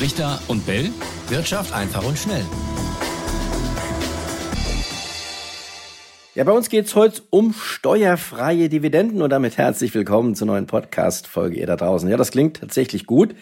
Richter 0.00 0.40
und 0.48 0.64
Bell. 0.64 0.88
Wirtschaft 1.28 1.74
einfach 1.74 2.02
und 2.02 2.16
schnell. 2.16 2.42
Ja, 6.34 6.44
bei 6.44 6.52
uns 6.52 6.70
geht's 6.70 6.94
heute 6.94 7.20
um 7.28 7.52
steuerfreie 7.52 8.70
Dividenden 8.70 9.20
und 9.20 9.28
damit 9.28 9.58
herzlich 9.58 9.94
willkommen 9.94 10.34
zur 10.34 10.46
neuen 10.46 10.66
Podcast-Folge 10.66 11.58
ihr 11.60 11.66
da 11.66 11.76
draußen. 11.76 12.08
Ja, 12.08 12.16
das 12.16 12.30
klingt 12.30 12.60
tatsächlich 12.60 13.04
gut. 13.04 13.34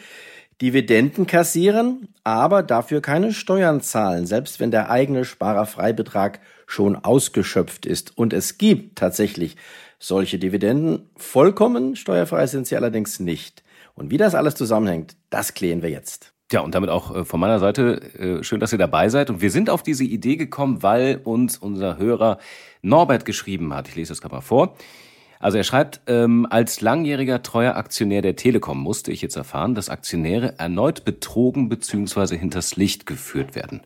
Dividenden 0.61 1.29
kassieren, 1.29 2.09
aber 2.25 2.65
dafür 2.65 3.01
keine 3.03 3.33
Steuern 3.33 3.81
zahlen, 3.81 4.27
selbst 4.27 4.59
wenn 4.59 4.73
der 4.73 4.91
eigene 4.91 5.25
Sparerfreibetrag 5.25 6.41
schon 6.67 6.97
ausgeschöpft 6.97 7.87
ist. 7.87 8.19
Und 8.19 8.33
es 8.33 8.59
gibt 8.59 8.99
tatsächlich 8.99 9.55
solche 10.01 10.41
Dividenden. 10.41 11.09
Vollkommen 11.15 11.95
steuerfrei 11.95 12.49
sind 12.49 12.67
sie 12.67 12.75
allerdings 12.75 13.21
nicht. 13.21 13.63
Und 13.95 14.11
wie 14.11 14.17
das 14.17 14.35
alles 14.35 14.57
zusammenhängt, 14.57 15.15
das 15.31 15.55
klären 15.55 15.83
wir 15.83 15.91
jetzt. 15.91 16.33
Ja, 16.51 16.61
und 16.61 16.75
damit 16.75 16.88
auch 16.88 17.15
äh, 17.15 17.25
von 17.25 17.41
meiner 17.41 17.59
Seite 17.59 18.01
äh, 18.19 18.43
schön, 18.43 18.59
dass 18.61 18.73
ihr 18.73 18.79
dabei 18.79 19.11
seid. 19.11 19.29
Und 19.29 19.43
wir 19.43 19.51
sind 19.51 19.69
auf 19.69 19.83
diese 19.83 20.05
Idee 20.05 20.37
gekommen, 20.37 20.83
weil 20.83 21.21
uns 21.23 21.59
unser 21.59 21.98
Hörer 21.98 22.38
Norbert 22.80 23.27
geschrieben 23.27 23.74
hat. 23.74 23.88
Ich 23.88 23.97
lese 23.97 24.12
das 24.12 24.23
gerade 24.23 24.34
mal 24.34 24.41
vor. 24.41 24.74
Also 25.41 25.59
er 25.59 25.65
schreibt, 25.65 26.01
ähm, 26.07 26.47
als 26.51 26.80
langjähriger 26.80 27.43
treuer 27.43 27.77
Aktionär 27.77 28.23
der 28.23 28.34
Telekom 28.34 28.79
musste 28.80 29.12
ich 29.12 29.23
jetzt 29.23 29.37
erfahren, 29.37 29.74
dass 29.74 29.88
Aktionäre 29.88 30.59
erneut 30.59 31.05
betrogen 31.05 31.69
bzw. 31.69 32.37
hinters 32.37 32.77
Licht 32.77 33.07
geführt 33.07 33.55
werden. 33.55 33.83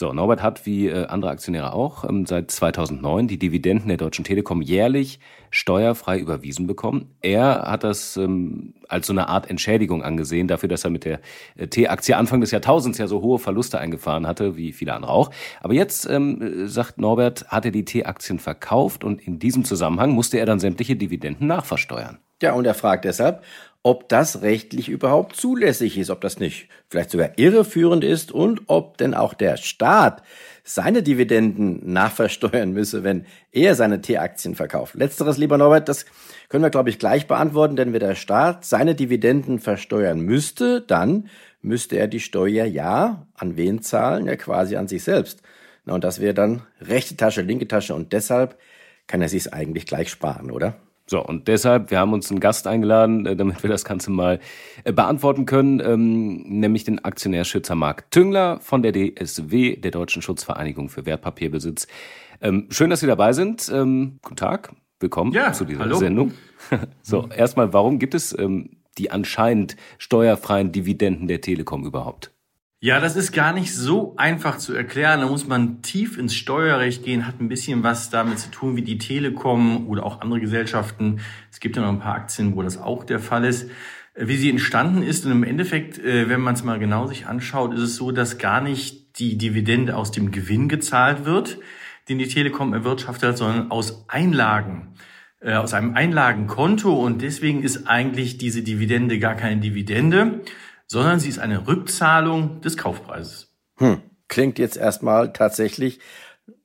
So, 0.00 0.12
Norbert 0.12 0.44
hat 0.44 0.64
wie 0.64 0.86
äh, 0.86 1.06
andere 1.06 1.32
Aktionäre 1.32 1.72
auch 1.72 2.04
ähm, 2.08 2.24
seit 2.24 2.52
2009 2.52 3.26
die 3.26 3.36
Dividenden 3.36 3.88
der 3.88 3.96
Deutschen 3.96 4.24
Telekom 4.24 4.62
jährlich 4.62 5.18
steuerfrei 5.50 6.20
überwiesen 6.20 6.68
bekommen. 6.68 7.16
Er 7.20 7.64
hat 7.68 7.82
das 7.82 8.16
ähm, 8.16 8.74
als 8.86 9.08
so 9.08 9.12
eine 9.12 9.28
Art 9.28 9.50
Entschädigung 9.50 10.04
angesehen 10.04 10.46
dafür, 10.46 10.68
dass 10.68 10.84
er 10.84 10.90
mit 10.90 11.04
der 11.04 11.18
äh, 11.56 11.66
T-Aktie 11.66 12.16
Anfang 12.16 12.40
des 12.40 12.52
Jahrtausends 12.52 12.98
ja 12.98 13.08
so 13.08 13.22
hohe 13.22 13.40
Verluste 13.40 13.80
eingefahren 13.80 14.28
hatte, 14.28 14.56
wie 14.56 14.72
viele 14.72 14.94
andere 14.94 15.10
auch. 15.10 15.32
Aber 15.60 15.74
jetzt, 15.74 16.08
ähm, 16.08 16.68
sagt 16.68 16.98
Norbert, 16.98 17.48
hat 17.48 17.64
er 17.64 17.72
die 17.72 17.84
T-Aktien 17.84 18.38
verkauft 18.38 19.02
und 19.02 19.20
in 19.20 19.40
diesem 19.40 19.64
Zusammenhang 19.64 20.12
musste 20.12 20.38
er 20.38 20.46
dann 20.46 20.60
sämtliche 20.60 20.94
Dividenden 20.94 21.48
nachversteuern. 21.48 22.18
Ja, 22.40 22.52
und 22.52 22.66
er 22.66 22.74
fragt 22.74 23.04
deshalb, 23.04 23.42
ob 23.82 24.08
das 24.08 24.42
rechtlich 24.42 24.88
überhaupt 24.88 25.36
zulässig 25.36 25.98
ist, 25.98 26.10
ob 26.10 26.20
das 26.20 26.38
nicht 26.38 26.68
vielleicht 26.90 27.10
sogar 27.10 27.30
irreführend 27.36 28.04
ist 28.04 28.32
und 28.32 28.62
ob 28.66 28.98
denn 28.98 29.14
auch 29.14 29.34
der 29.34 29.56
Staat 29.56 30.22
seine 30.62 31.02
Dividenden 31.02 31.92
nachversteuern 31.92 32.72
müsse, 32.72 33.02
wenn 33.02 33.24
er 33.52 33.74
seine 33.74 34.00
T-Aktien 34.00 34.54
verkauft. 34.54 34.94
Letzteres, 34.94 35.38
lieber 35.38 35.58
Norbert, 35.58 35.88
das 35.88 36.06
können 36.48 36.62
wir, 36.62 36.70
glaube 36.70 36.90
ich, 36.90 36.98
gleich 36.98 37.26
beantworten, 37.26 37.76
denn 37.76 37.92
wenn 37.92 38.00
der 38.00 38.14
Staat 38.14 38.64
seine 38.64 38.94
Dividenden 38.94 39.58
versteuern 39.58 40.20
müsste, 40.20 40.82
dann 40.82 41.28
müsste 41.62 41.96
er 41.96 42.08
die 42.08 42.20
Steuer 42.20 42.66
ja 42.66 43.26
an 43.34 43.56
wen 43.56 43.82
zahlen? 43.82 44.26
Ja, 44.26 44.36
quasi 44.36 44.76
an 44.76 44.88
sich 44.88 45.02
selbst. 45.02 45.42
Na, 45.84 45.94
und 45.94 46.04
das 46.04 46.20
wäre 46.20 46.34
dann 46.34 46.62
rechte 46.80 47.16
Tasche, 47.16 47.42
linke 47.42 47.66
Tasche 47.66 47.94
und 47.94 48.12
deshalb 48.12 48.58
kann 49.06 49.22
er 49.22 49.28
sich 49.28 49.52
eigentlich 49.54 49.86
gleich 49.86 50.10
sparen, 50.10 50.50
oder? 50.50 50.76
So, 51.10 51.24
und 51.24 51.48
deshalb, 51.48 51.90
wir 51.90 51.98
haben 51.98 52.12
uns 52.12 52.30
einen 52.30 52.38
Gast 52.38 52.66
eingeladen, 52.66 53.24
äh, 53.24 53.34
damit 53.34 53.62
wir 53.62 53.70
das 53.70 53.84
Ganze 53.84 54.10
mal 54.10 54.40
äh, 54.84 54.92
beantworten 54.92 55.46
können, 55.46 55.80
ähm, 55.80 56.42
nämlich 56.42 56.84
den 56.84 57.02
Aktionärschützer 57.02 57.74
Marc 57.74 58.10
Tüngler 58.10 58.60
von 58.60 58.82
der 58.82 58.92
DSW, 58.92 59.76
der 59.76 59.90
Deutschen 59.90 60.20
Schutzvereinigung 60.20 60.90
für 60.90 61.06
Wertpapierbesitz. 61.06 61.86
Ähm, 62.42 62.66
schön, 62.70 62.90
dass 62.90 63.00
Sie 63.00 63.06
dabei 63.06 63.32
sind. 63.32 63.70
Ähm, 63.72 64.18
guten 64.22 64.36
Tag, 64.36 64.74
willkommen 65.00 65.32
ja, 65.32 65.52
zu 65.54 65.64
dieser 65.64 65.80
hallo. 65.80 65.96
Sendung. 65.96 66.34
so, 67.02 67.26
erstmal, 67.34 67.72
warum 67.72 67.98
gibt 67.98 68.14
es 68.14 68.36
die 68.98 69.10
anscheinend 69.10 69.76
steuerfreien 69.96 70.72
Dividenden 70.72 71.26
der 71.26 71.40
Telekom 71.40 71.86
überhaupt? 71.86 72.32
Ja, 72.80 73.00
das 73.00 73.16
ist 73.16 73.32
gar 73.32 73.52
nicht 73.52 73.74
so 73.74 74.14
einfach 74.18 74.56
zu 74.56 74.72
erklären. 74.72 75.20
Da 75.20 75.26
muss 75.26 75.48
man 75.48 75.82
tief 75.82 76.16
ins 76.16 76.36
Steuerrecht 76.36 77.02
gehen, 77.04 77.26
hat 77.26 77.40
ein 77.40 77.48
bisschen 77.48 77.82
was 77.82 78.08
damit 78.08 78.38
zu 78.38 78.52
tun 78.52 78.76
wie 78.76 78.82
die 78.82 78.98
Telekom 78.98 79.88
oder 79.88 80.06
auch 80.06 80.20
andere 80.20 80.38
Gesellschaften. 80.38 81.20
Es 81.50 81.58
gibt 81.58 81.74
ja 81.74 81.82
noch 81.82 81.88
ein 81.88 81.98
paar 81.98 82.14
Aktien, 82.14 82.54
wo 82.54 82.62
das 82.62 82.78
auch 82.78 83.02
der 83.02 83.18
Fall 83.18 83.44
ist. 83.44 83.68
Wie 84.14 84.36
sie 84.36 84.48
entstanden 84.48 85.02
ist 85.02 85.26
und 85.26 85.32
im 85.32 85.42
Endeffekt, 85.42 85.98
äh, 85.98 86.28
wenn 86.28 86.40
man 86.40 86.54
es 86.54 86.62
mal 86.62 86.78
genau 86.78 87.08
sich 87.08 87.26
anschaut, 87.26 87.74
ist 87.74 87.80
es 87.80 87.96
so, 87.96 88.12
dass 88.12 88.38
gar 88.38 88.60
nicht 88.60 89.18
die 89.18 89.36
Dividende 89.36 89.96
aus 89.96 90.12
dem 90.12 90.30
Gewinn 90.30 90.68
gezahlt 90.68 91.24
wird, 91.24 91.58
den 92.08 92.18
die 92.18 92.28
Telekom 92.28 92.74
erwirtschaftet 92.74 93.30
hat, 93.30 93.38
sondern 93.38 93.72
aus 93.72 94.08
Einlagen 94.08 94.94
äh, 95.40 95.54
aus 95.54 95.74
einem 95.74 95.94
Einlagenkonto 95.94 96.92
und 96.92 97.22
deswegen 97.22 97.62
ist 97.62 97.86
eigentlich 97.86 98.38
diese 98.38 98.62
Dividende 98.62 99.18
gar 99.18 99.34
keine 99.34 99.60
Dividende, 99.60 100.40
sondern 100.88 101.20
sie 101.20 101.28
ist 101.28 101.38
eine 101.38 101.66
Rückzahlung 101.66 102.60
des 102.62 102.76
Kaufpreises. 102.76 103.54
Hm. 103.76 104.00
Klingt 104.26 104.58
jetzt 104.58 104.76
erstmal 104.76 105.32
tatsächlich 105.32 106.00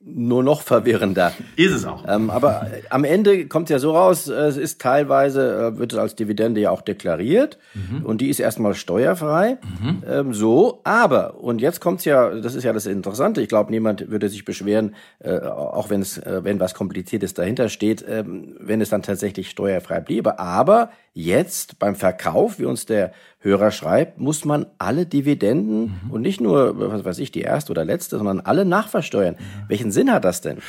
nur 0.05 0.43
noch 0.43 0.61
verwirrender. 0.61 1.31
Ist 1.55 1.71
es 1.71 1.85
auch. 1.85 2.03
Ähm, 2.07 2.29
aber 2.29 2.67
am 2.89 3.03
Ende 3.03 3.47
kommt 3.47 3.69
es 3.69 3.71
ja 3.71 3.79
so 3.79 3.91
raus, 3.91 4.27
es 4.27 4.57
ist 4.57 4.81
teilweise, 4.81 5.73
äh, 5.73 5.77
wird 5.77 5.93
es 5.93 5.99
als 5.99 6.15
Dividende 6.15 6.59
ja 6.59 6.71
auch 6.71 6.81
deklariert 6.81 7.57
mhm. 7.73 8.05
und 8.05 8.19
die 8.19 8.29
ist 8.29 8.39
erstmal 8.39 8.75
steuerfrei. 8.75 9.57
Mhm. 9.81 10.03
Ähm, 10.07 10.33
so, 10.33 10.81
aber, 10.83 11.39
und 11.39 11.61
jetzt 11.61 11.79
kommt's 11.79 12.03
ja, 12.05 12.29
das 12.29 12.55
ist 12.55 12.63
ja 12.63 12.73
das 12.73 12.85
Interessante, 12.85 13.41
ich 13.41 13.47
glaube, 13.47 13.71
niemand 13.71 14.09
würde 14.09 14.27
sich 14.27 14.43
beschweren, 14.43 14.95
äh, 15.19 15.39
auch 15.39 15.89
wenn 15.89 16.01
es, 16.01 16.17
äh, 16.17 16.43
wenn 16.43 16.59
was 16.59 16.73
Kompliziertes 16.73 17.33
dahinter 17.33 17.69
steht, 17.69 18.03
ähm, 18.07 18.55
wenn 18.59 18.81
es 18.81 18.89
dann 18.89 19.03
tatsächlich 19.03 19.49
steuerfrei 19.49 20.01
bliebe. 20.01 20.37
Aber 20.37 20.91
jetzt 21.13 21.79
beim 21.79 21.95
Verkauf, 21.95 22.59
wie 22.59 22.65
uns 22.65 22.85
der 22.85 23.13
Hörer 23.43 23.71
schreibt, 23.71 24.19
muss 24.19 24.45
man 24.45 24.65
alle 24.79 25.05
Dividenden 25.05 25.99
mhm. 26.05 26.11
und 26.11 26.21
nicht 26.21 26.41
nur, 26.41 26.79
was 26.91 27.03
weiß 27.03 27.19
ich, 27.19 27.31
die 27.31 27.41
erste 27.41 27.71
oder 27.71 27.83
letzte, 27.83 28.17
sondern 28.17 28.39
alle 28.39 28.65
nachversteuern. 28.65 29.35
Mhm. 29.35 29.69
Welchen 29.69 29.91
Sinn 29.91 30.11
hat 30.11 30.23
das 30.23 30.41
denn? 30.41 30.59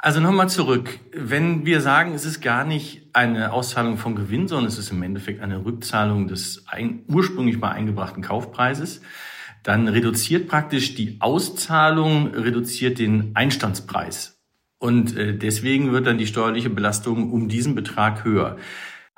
Also 0.00 0.20
nochmal 0.20 0.48
zurück. 0.48 1.00
Wenn 1.12 1.66
wir 1.66 1.80
sagen, 1.80 2.14
es 2.14 2.24
ist 2.24 2.40
gar 2.40 2.64
nicht 2.64 3.10
eine 3.14 3.52
Auszahlung 3.52 3.98
von 3.98 4.14
Gewinn, 4.14 4.46
sondern 4.46 4.68
es 4.68 4.78
ist 4.78 4.92
im 4.92 5.02
Endeffekt 5.02 5.42
eine 5.42 5.64
Rückzahlung 5.64 6.28
des 6.28 6.64
ein, 6.68 7.00
ursprünglich 7.08 7.58
mal 7.58 7.72
eingebrachten 7.72 8.22
Kaufpreises, 8.22 9.02
dann 9.64 9.88
reduziert 9.88 10.48
praktisch 10.48 10.94
die 10.94 11.16
Auszahlung, 11.20 12.28
reduziert 12.28 13.00
den 13.00 13.32
Einstandspreis. 13.34 14.40
Und 14.78 15.16
äh, 15.16 15.36
deswegen 15.36 15.90
wird 15.92 16.06
dann 16.06 16.18
die 16.18 16.28
steuerliche 16.28 16.70
Belastung 16.70 17.32
um 17.32 17.48
diesen 17.48 17.74
Betrag 17.74 18.24
höher. 18.24 18.56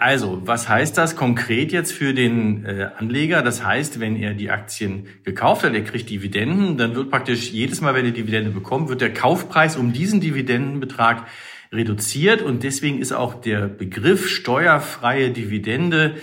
Also, 0.00 0.40
was 0.46 0.66
heißt 0.66 0.96
das 0.96 1.14
konkret 1.14 1.72
jetzt 1.72 1.92
für 1.92 2.14
den 2.14 2.64
äh, 2.64 2.88
Anleger? 2.96 3.42
Das 3.42 3.62
heißt, 3.62 4.00
wenn 4.00 4.16
er 4.16 4.32
die 4.32 4.50
Aktien 4.50 5.08
gekauft 5.24 5.62
hat, 5.62 5.74
er 5.74 5.84
kriegt 5.84 6.08
Dividenden, 6.08 6.78
dann 6.78 6.94
wird 6.94 7.10
praktisch 7.10 7.50
jedes 7.50 7.82
Mal, 7.82 7.94
wenn 7.94 8.06
er 8.06 8.12
Dividende 8.12 8.50
bekommt, 8.50 8.88
wird 8.88 9.02
der 9.02 9.12
Kaufpreis 9.12 9.76
um 9.76 9.92
diesen 9.92 10.22
Dividendenbetrag 10.22 11.26
reduziert 11.70 12.40
und 12.40 12.62
deswegen 12.62 12.98
ist 12.98 13.12
auch 13.12 13.42
der 13.42 13.68
Begriff 13.68 14.26
steuerfreie 14.26 15.32
Dividende, 15.32 16.14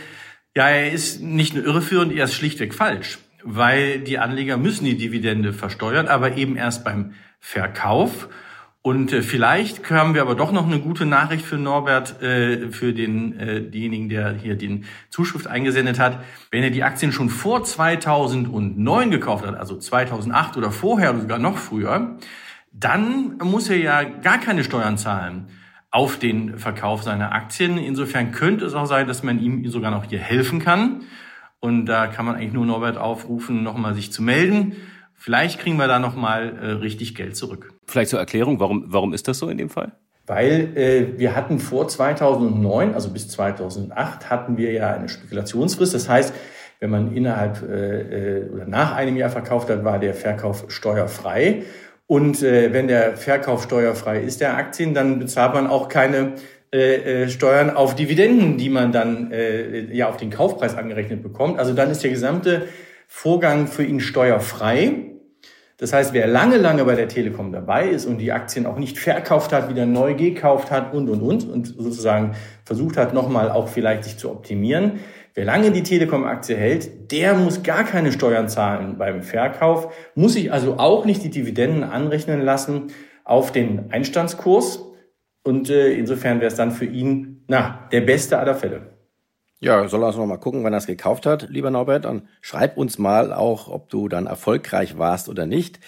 ja, 0.56 0.70
er 0.70 0.92
ist 0.92 1.22
nicht 1.22 1.54
nur 1.54 1.64
irreführend, 1.64 2.12
er 2.12 2.26
ist 2.26 2.34
schlichtweg 2.34 2.74
falsch, 2.74 3.20
weil 3.44 4.00
die 4.00 4.18
Anleger 4.18 4.58
müssen 4.58 4.86
die 4.86 4.98
Dividende 4.98 5.54
versteuern, 5.54 6.08
aber 6.08 6.36
eben 6.36 6.56
erst 6.56 6.84
beim 6.84 7.14
Verkauf. 7.40 8.28
Und 8.82 9.12
äh, 9.12 9.22
vielleicht 9.22 9.90
haben 9.92 10.14
wir 10.14 10.22
aber 10.22 10.36
doch 10.36 10.52
noch 10.52 10.66
eine 10.66 10.80
gute 10.80 11.06
Nachricht 11.06 11.46
für 11.46 11.58
Norbert, 11.58 12.22
äh, 12.22 12.72
für 12.72 12.94
den, 12.94 13.38
äh, 13.38 13.62
denjenigen, 13.62 14.08
der 14.08 14.34
hier 14.34 14.56
den 14.56 14.86
Zuschrift 15.10 15.48
eingesendet 15.48 16.00
hat. 16.00 16.24
Wenn 16.52 16.64
er 16.64 16.70
die 16.70 16.84
Aktien 16.84 17.12
schon 17.12 17.30
vor 17.30 17.64
2009 17.64 19.12
gekauft 19.12 19.46
hat, 19.46 19.56
also 19.56 19.78
2008 19.78 20.56
oder 20.58 20.72
vorher 20.72 21.12
oder 21.12 21.22
sogar 21.22 21.40
noch 21.40 21.58
früher, 21.58 22.18
dann 22.72 23.38
muss 23.44 23.70
er 23.70 23.78
ja 23.78 24.04
gar 24.04 24.38
keine 24.38 24.64
Steuern 24.64 24.98
zahlen 24.98 25.48
auf 25.90 26.20
den 26.20 26.58
Verkauf 26.58 27.04
seiner 27.04 27.34
Aktien. 27.34 27.78
Insofern 27.78 28.32
könnte 28.32 28.66
es 28.66 28.74
auch 28.74 28.86
sein, 28.86 29.08
dass 29.08 29.24
man 29.24 29.40
ihm 29.40 29.68
sogar 29.70 29.92
noch 29.92 30.06
hier 30.06 30.20
helfen 30.20 30.60
kann. 30.60 31.02
Und 31.60 31.88
da 31.88 32.08
kann 32.08 32.26
man 32.26 32.36
eigentlich 32.36 32.54
nur 32.54 32.66
Norbert 32.66 32.98
aufrufen, 32.98 33.64
nochmal 33.64 33.96
sich 33.96 34.12
zu 34.12 34.22
melden. 34.22 34.76
Vielleicht 35.16 35.60
kriegen 35.60 35.78
wir 35.78 35.88
da 35.88 36.00
nochmal 36.00 36.56
äh, 36.62 36.66
richtig 36.74 37.16
Geld 37.16 37.36
zurück. 37.36 37.74
Vielleicht 37.88 38.10
zur 38.10 38.20
Erklärung, 38.20 38.60
warum, 38.60 38.86
warum 38.88 39.14
ist 39.14 39.28
das 39.28 39.40
so 39.40 39.50
in 39.50 39.58
dem 39.58 39.70
Fall? 39.70 39.94
Weil 40.26 40.78
äh, 40.78 41.18
wir 41.18 41.36
hatten 41.36 41.60
vor 41.60 41.88
2009, 41.88 42.94
also 42.94 43.10
bis 43.10 43.30
2008, 43.30 44.30
hatten 44.30 44.58
wir 44.58 44.74
ja 44.74 44.94
eine 44.94 45.08
Spekulationsfrist. 45.08 45.94
Das 45.94 46.10
heißt, 46.10 46.34
wenn 46.80 46.90
man 46.90 47.16
innerhalb 47.16 47.64
äh, 47.64 48.40
äh, 48.42 48.50
oder 48.50 48.66
nach 48.66 48.94
einem 48.94 49.16
Jahr 49.16 49.30
verkauft 49.30 49.70
hat, 49.70 49.86
war 49.86 50.00
der 50.00 50.14
Verkauf 50.14 50.66
steuerfrei. 50.68 51.64
Und 52.08 52.44
äh, 52.44 52.74
wenn 52.74 52.88
der 52.88 53.16
Verkauf 53.16 53.64
steuerfrei 53.64 54.20
ist 54.20 54.42
der 54.42 54.58
Aktien, 54.58 54.94
dann 54.94 55.20
bezahlt 55.20 55.54
man 55.54 55.68
auch 55.68 55.88
keine 55.88 56.34
äh, 56.74 57.24
äh, 57.24 57.30
Steuern 57.30 57.70
auf 57.70 57.96
Dividenden, 57.96 58.58
die 58.58 58.70
man 58.70 58.92
dann 58.92 59.32
äh, 59.32 59.94
ja 59.96 60.10
auf 60.10 60.18
den 60.18 60.30
Kaufpreis 60.30 60.76
angerechnet 60.76 61.24
bekommt. 61.24 61.60
Also 61.60 61.74
dann 61.74 61.90
ist 61.90 62.04
der 62.04 62.12
gesamte 62.12 62.68
Vorgang 63.08 63.68
für 63.68 63.84
ihn 63.84 64.02
steuerfrei. 64.02 65.14
Das 65.80 65.94
heißt, 65.94 66.14
wer 66.14 66.26
lange, 66.28 66.58
lange 66.58 66.86
bei 66.86 66.96
der 66.96 67.08
Telekom 67.08 67.52
dabei 67.52 67.88
ist 67.90 68.06
und 68.06 68.18
die 68.18 68.32
Aktien 68.32 68.66
auch 68.66 68.80
nicht 68.80 68.98
verkauft 68.98 69.54
hat, 69.54 69.70
wieder 69.70 69.86
neu 69.86 70.16
gekauft 70.16 70.72
hat 70.72 70.94
und, 70.94 71.08
und, 71.10 71.22
und 71.22 71.48
und 71.48 71.68
sozusagen 71.68 72.36
versucht 72.66 72.98
hat, 72.98 73.14
nochmal 73.14 73.52
auch 73.52 73.68
vielleicht 73.68 74.04
sich 74.04 74.18
zu 74.18 74.32
optimieren, 74.32 75.00
Wer 75.38 75.46
lange 75.46 75.70
die 75.70 75.84
Telekom-Aktie 75.84 76.58
hält, 76.58 77.12
der 77.12 77.36
muss 77.36 77.62
gar 77.62 77.84
keine 77.84 78.12
Steuern 78.12 78.50
zahlen 78.50 78.98
beim 78.98 79.22
Verkauf, 79.22 79.94
muss 80.16 80.34
sich 80.34 80.52
also 80.52 80.80
auch 80.80 81.06
nicht 81.06 81.24
die 81.24 81.30
Dividenden 81.30 81.84
anrechnen 81.84 82.42
lassen 82.42 82.88
auf 83.24 83.52
den 83.52 83.92
Einstandskurs. 83.92 84.84
Und 85.44 85.70
äh, 85.70 85.92
insofern 85.92 86.40
wäre 86.40 86.48
es 86.48 86.56
dann 86.56 86.72
für 86.72 86.86
ihn, 86.86 87.44
na, 87.48 87.88
der 87.92 88.02
beste 88.02 88.40
aller 88.40 88.56
Fälle. 88.56 88.97
Ja, 89.60 89.88
soll 89.88 90.04
also 90.04 90.20
noch 90.20 90.28
mal 90.28 90.38
gucken, 90.38 90.64
wann 90.64 90.74
er 90.74 90.78
es 90.78 90.86
gekauft 90.86 91.26
hat, 91.26 91.50
lieber 91.50 91.72
Norbert. 91.72 92.06
Dann 92.06 92.28
schreib 92.42 92.78
uns 92.78 93.00
mal 93.00 93.34
auch, 93.34 93.68
ob 93.70 93.90
du 93.90 94.08
dann 94.08 94.28
erfolgreich 94.28 95.00
warst 95.00 95.30
oder 95.30 95.48
nicht. 95.48 95.80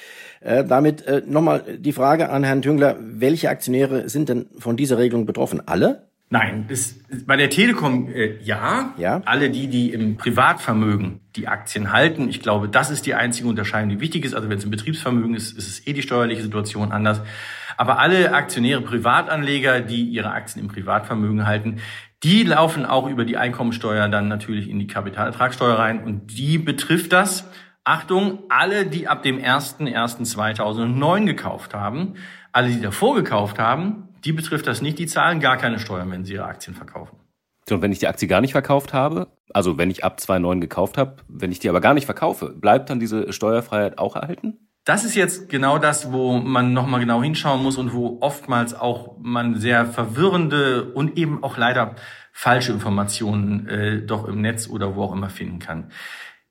Äh, 0.42 0.64
damit 0.66 1.06
äh, 1.06 1.22
nochmal 1.26 1.78
die 1.78 1.94
Frage 1.94 2.30
an 2.30 2.44
Herrn 2.44 2.64
Tüngler. 2.64 2.98
Welche 3.00 3.50
Aktionäre 3.50 4.10
sind 4.10 4.30
denn 4.30 4.48
von 4.58 4.76
dieser 4.76 4.98
Regelung 4.98 5.28
betroffen? 5.28 5.62
Alle? 5.68 6.09
Nein, 6.32 6.66
das, 6.70 7.00
bei 7.26 7.38
der 7.38 7.50
Telekom 7.50 8.08
äh, 8.08 8.38
ja. 8.44 8.94
ja. 8.98 9.22
Alle 9.26 9.50
die, 9.50 9.68
die 9.68 9.92
im 9.92 10.16
Privatvermögen 10.16 11.22
die 11.36 11.48
Aktien 11.48 11.92
halten. 11.92 12.30
Ich 12.30 12.40
glaube, 12.40 12.70
das 12.70 12.92
ist 12.92 13.08
die 13.08 13.16
einzige 13.16 13.48
Unterscheidung, 13.48 13.90
die 13.90 14.00
wichtig 14.00 14.26
ist. 14.26 14.36
Also 14.36 14.48
wenn 14.48 14.60
es 14.60 14.64
im 14.64 14.70
Betriebsvermögen 14.70 15.34
ist, 15.34 15.58
ist 15.58 15.68
es 15.68 15.88
eh 15.88 15.94
die 15.94 16.04
steuerliche 16.04 16.44
Situation 16.44 16.92
anders. 16.92 17.22
Aber 17.78 17.98
alle 17.98 18.34
Aktionäre, 18.34 18.82
Privatanleger, 18.82 19.82
die 19.82 20.04
ihre 20.04 20.32
Aktien 20.32 20.62
im 20.62 20.68
Privatvermögen 20.68 21.48
halten, 21.48 21.80
die 22.22 22.44
laufen 22.44 22.86
auch 22.86 23.10
über 23.10 23.26
die 23.26 23.38
Einkommensteuer 23.38 24.08
dann 24.10 24.28
natürlich 24.28 24.70
in 24.70 24.78
die 24.78 24.88
Kapitalertragssteuer 24.88 25.80
rein 25.80 26.04
und 26.04 26.38
die 26.38 26.58
betrifft 26.60 27.12
das. 27.14 27.50
Achtung, 27.86 28.44
alle, 28.50 28.86
die 28.86 29.08
ab 29.08 29.24
dem 29.24 29.40
01.01.2009 29.40 31.26
gekauft 31.26 31.74
haben, 31.74 32.16
alle, 32.52 32.68
die 32.68 32.82
davor 32.82 33.16
gekauft 33.16 33.58
haben, 33.58 34.09
die 34.26 34.34
betrifft 34.34 34.68
das 34.68 34.82
nicht, 34.82 35.00
die 35.00 35.08
zahlen 35.08 35.40
gar 35.40 35.58
keine 35.58 35.80
Steuern, 35.80 36.12
wenn 36.12 36.26
sie 36.26 36.34
ihre 36.34 36.46
Aktien 36.46 36.76
verkaufen. 36.76 37.18
So, 37.68 37.76
und 37.76 37.82
wenn 37.82 37.92
ich 37.92 38.00
die 38.00 38.08
Aktie 38.08 38.28
gar 38.28 38.42
nicht 38.42 38.54
verkauft 38.54 38.94
habe, 38.94 39.28
also 39.54 39.78
wenn 39.78 39.92
ich 39.92 40.04
ab 40.04 40.20
2009 40.20 40.62
gekauft 40.62 40.98
habe, 40.98 41.18
wenn 41.28 41.52
ich 41.52 41.60
die 41.60 41.70
aber 41.70 41.82
gar 41.82 41.94
nicht 41.94 42.06
verkaufe, 42.06 42.50
bleibt 42.50 42.90
dann 42.90 43.00
diese 43.00 43.32
Steuerfreiheit 43.32 44.00
auch 44.00 44.16
erhalten? 44.16 44.58
Das 44.86 45.04
ist 45.04 45.14
jetzt 45.14 45.50
genau 45.50 45.78
das, 45.78 46.12
wo 46.12 46.40
man 46.40 46.74
nochmal 46.74 47.00
genau 47.00 47.22
hinschauen 47.22 47.62
muss 47.62 47.78
und 47.78 47.94
wo 47.94 48.18
oftmals 48.22 48.74
auch 48.74 49.18
man 49.20 49.56
sehr 49.56 49.86
verwirrende 49.86 50.92
und 50.94 51.16
eben 51.16 51.44
auch 51.44 51.58
leider 51.58 51.96
falsche 52.32 52.72
Informationen 52.72 53.68
äh, 53.68 54.02
doch 54.02 54.28
im 54.28 54.42
Netz 54.42 54.68
oder 54.68 54.96
wo 54.96 55.04
auch 55.04 55.14
immer 55.14 55.30
finden 55.30 55.60
kann. 55.60 55.92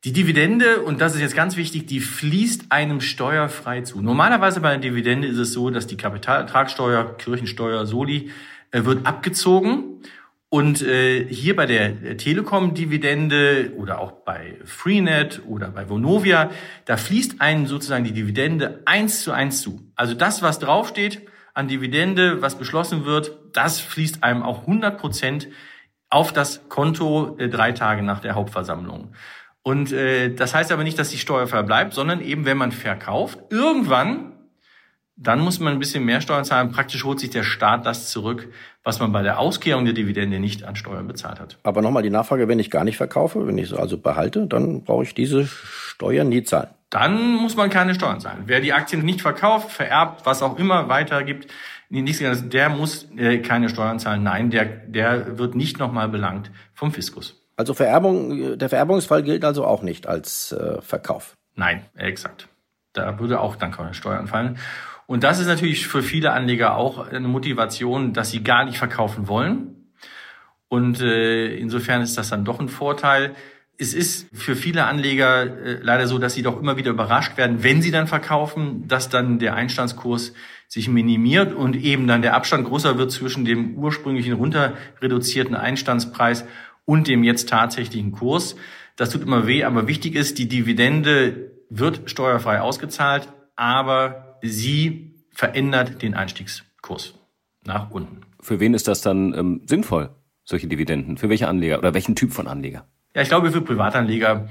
Die 0.05 0.13
Dividende, 0.13 0.83
und 0.83 1.01
das 1.01 1.17
ist 1.17 1.21
jetzt 1.21 1.35
ganz 1.35 1.57
wichtig, 1.57 1.87
die 1.87 1.99
fließt 1.99 2.71
einem 2.71 3.01
steuerfrei 3.01 3.81
zu. 3.81 4.01
Normalerweise 4.01 4.61
bei 4.61 4.71
einer 4.71 4.81
Dividende 4.81 5.27
ist 5.27 5.39
es 5.39 5.53
so, 5.53 5.71
dass 5.71 5.89
die 5.89 5.97
Kapitalertragssteuer, 5.97 7.17
Kirchensteuer, 7.17 7.85
Soli, 7.85 8.31
äh, 8.71 8.85
wird 8.85 9.05
abgezogen 9.07 10.03
und 10.51 10.83
äh, 10.83 11.27
hier 11.27 11.57
bei 11.57 11.67
der 11.67 12.17
Telekom-Dividende 12.17 13.73
oder 13.77 13.99
auch 13.99 14.13
bei 14.13 14.59
Freenet 14.65 15.43
oder 15.49 15.73
bei 15.73 15.89
Vonovia, 15.89 16.53
da 16.85 16.97
fließt 16.97 17.41
einem 17.41 17.67
sozusagen 17.67 18.05
die 18.05 18.13
Dividende 18.13 18.83
eins 18.85 19.23
zu 19.23 19.33
eins 19.33 19.63
zu. 19.63 19.91
Also 19.97 20.15
das, 20.15 20.43
was 20.43 20.61
draufsteht 20.61 21.23
an 21.55 21.67
Dividende, 21.67 22.41
was 22.41 22.57
beschlossen 22.57 23.05
wird, 23.05 23.37
das 23.53 23.81
fließt 23.81 24.23
einem 24.23 24.45
auch 24.45 24.61
100 24.61 24.97
Prozent 24.97 25.49
auf 26.09 26.33
das 26.33 26.69
Konto 26.69 27.37
äh, 27.39 27.49
drei 27.49 27.73
Tage 27.73 28.03
nach 28.03 28.21
der 28.21 28.37
Hauptversammlung. 28.37 29.13
Und 29.69 29.93
äh, 29.93 30.35
das 30.35 30.55
heißt 30.55 30.73
aber 30.73 30.83
nicht, 30.83 30.99
dass 30.99 31.11
die 31.11 31.19
Steuer 31.19 31.47
verbleibt, 31.47 31.93
sondern 31.93 32.23
eben, 32.23 32.47
wenn 32.47 32.57
man 32.57 32.73
verkauft, 32.73 33.39
irgendwann 33.51 34.33
dann 35.21 35.41
muss 35.41 35.59
man 35.59 35.73
ein 35.73 35.79
bisschen 35.79 36.05
mehr 36.05 36.21
Steuern 36.21 36.45
zahlen. 36.45 36.71
Praktisch 36.71 37.05
holt 37.05 37.19
sich 37.19 37.31
der 37.31 37.43
Staat 37.43 37.85
das 37.85 38.09
zurück, 38.09 38.49
was 38.85 39.01
man 39.01 39.11
bei 39.13 39.23
der 39.23 39.39
Auskehrung 39.41 39.85
der 39.85 39.93
Dividende 39.93 40.39
nicht 40.39 40.63
an 40.63 40.77
Steuern 40.77 41.09
bezahlt 41.09 41.41
hat. 41.41 41.59
Aber 41.65 41.83
nochmal 41.83 42.03
die 42.03 42.11
Nachfrage, 42.11 42.47
wenn 42.49 42.61
ich 42.61 42.71
gar 42.71 42.85
nicht 42.85 42.97
verkaufe, 42.97 43.47
wenn 43.47 43.59
ich 43.59 43.73
es 43.73 43.77
also 43.77 43.99
behalte, 43.99 44.47
dann 44.47 44.85
brauche 44.85 45.03
ich 45.03 45.15
diese 45.15 45.47
Steuern 45.47 46.29
nie 46.29 46.45
zahlen. 46.45 46.69
Dann 46.89 47.35
muss 47.35 47.57
man 47.57 47.69
keine 47.69 47.95
Steuern 47.95 48.21
zahlen. 48.21 48.45
Wer 48.47 48.61
die 48.61 48.73
Aktien 48.73 49.05
nicht 49.05 49.21
verkauft, 49.21 49.73
vererbt, 49.73 50.25
was 50.25 50.41
auch 50.41 50.57
immer 50.59 50.89
weitergibt, 50.89 51.51
der 51.91 52.69
muss 52.71 53.09
äh, 53.17 53.39
keine 53.39 53.69
Steuern 53.69 53.99
zahlen. 53.99 54.23
Nein, 54.23 54.51
der, 54.51 54.65
der 54.65 55.37
wird 55.37 55.57
nicht 55.57 55.79
nochmal 55.79 56.09
belangt 56.09 56.51
vom 56.75 56.93
Fiskus. 56.93 57.38
Also 57.59 57.75
Vererbung, 57.75 58.57
der 58.57 58.69
Vererbungsfall 58.69 59.25
gilt 59.25 59.45
also 59.45 59.65
auch 59.65 59.83
nicht 59.83 60.07
als 60.07 60.53
äh, 60.53 60.81
Verkauf. 60.81 61.37
Nein, 61.57 61.85
exakt. 61.97 62.47
Da 62.93 63.19
würde 63.19 63.41
auch 63.41 63.57
dann 63.57 63.73
keine 63.73 63.95
Steuern 63.95 64.29
fallen. 64.29 64.59
Und 65.07 65.25
das 65.25 65.41
ist 65.41 65.49
natürlich 65.49 65.89
für 65.89 66.05
viele 66.05 66.31
Anleger 66.31 66.77
auch 66.77 67.09
eine 67.09 67.27
Motivation, 67.27 68.13
dass 68.13 68.31
sie 68.31 68.45
gar 68.45 68.65
nicht 68.65 68.79
verkaufen 68.79 69.27
wollen. 69.27 69.91
Und 70.69 71.01
äh, 71.01 71.57
insofern 71.57 72.01
ist 72.01 72.17
das 72.17 72.29
dann 72.29 72.45
doch 72.45 72.61
ein 72.61 72.69
Vorteil. 72.69 73.35
Es 73.77 73.93
ist 73.93 74.29
für 74.33 74.55
viele 74.55 74.85
Anleger 74.85 75.43
äh, 75.43 75.79
leider 75.83 76.07
so, 76.07 76.19
dass 76.19 76.35
sie 76.35 76.43
doch 76.43 76.61
immer 76.61 76.77
wieder 76.77 76.93
überrascht 76.93 77.37
werden, 77.37 77.65
wenn 77.65 77.83
sie 77.83 77.91
dann 77.91 78.07
verkaufen, 78.07 78.87
dass 78.87 79.09
dann 79.09 79.41
der 79.41 79.57
Einstandskurs 79.57 80.33
sich 80.69 80.89
minimiert 80.89 81.53
und 81.55 81.75
eben 81.75 82.07
dann 82.07 82.23
der 82.23 82.35
Abstand 82.35 82.69
größer 82.69 82.99
wird 82.99 83.11
zwischen 83.11 83.45
dem 83.45 83.75
ursprünglichen 83.79 84.35
runter 84.35 84.75
reduzierten 85.01 85.57
Einstandspreis 85.57 86.45
und 86.89 87.07
dem 87.07 87.23
jetzt 87.23 87.51
tatsächlichen 87.51 88.13
Kurs. 88.13 88.57
Das 88.97 89.11
tut 89.11 89.21
immer 89.21 89.47
weh, 89.47 89.63
aber 89.63 89.87
wichtig 89.87 90.15
ist, 90.15 90.39
die 90.39 90.49
Dividende 90.49 91.51
wird 91.69 92.09
steuerfrei 92.11 92.63
ausgezahlt, 92.63 93.29
aber 93.57 94.39
sie 94.41 95.15
verändert 95.31 96.01
den 96.01 96.15
Einstiegskurs 96.15 97.13
nach 97.63 97.91
unten. 97.91 98.23
Für 98.41 98.59
wen 98.59 98.73
ist 98.73 98.89
das 98.89 99.03
dann 99.03 99.35
ähm, 99.35 99.61
sinnvoll, 99.67 100.09
solche 100.45 100.67
Dividenden? 100.67 101.19
Für 101.19 101.29
welche 101.29 101.47
Anleger 101.47 101.79
oder 101.79 101.93
welchen 101.93 102.17
Typ 102.17 102.33
von 102.33 102.49
Anleger? 102.49 102.87
Ja, 103.15 103.21
ich 103.21 103.29
glaube, 103.29 103.53
für 103.53 103.61
Privatanleger 103.61 104.49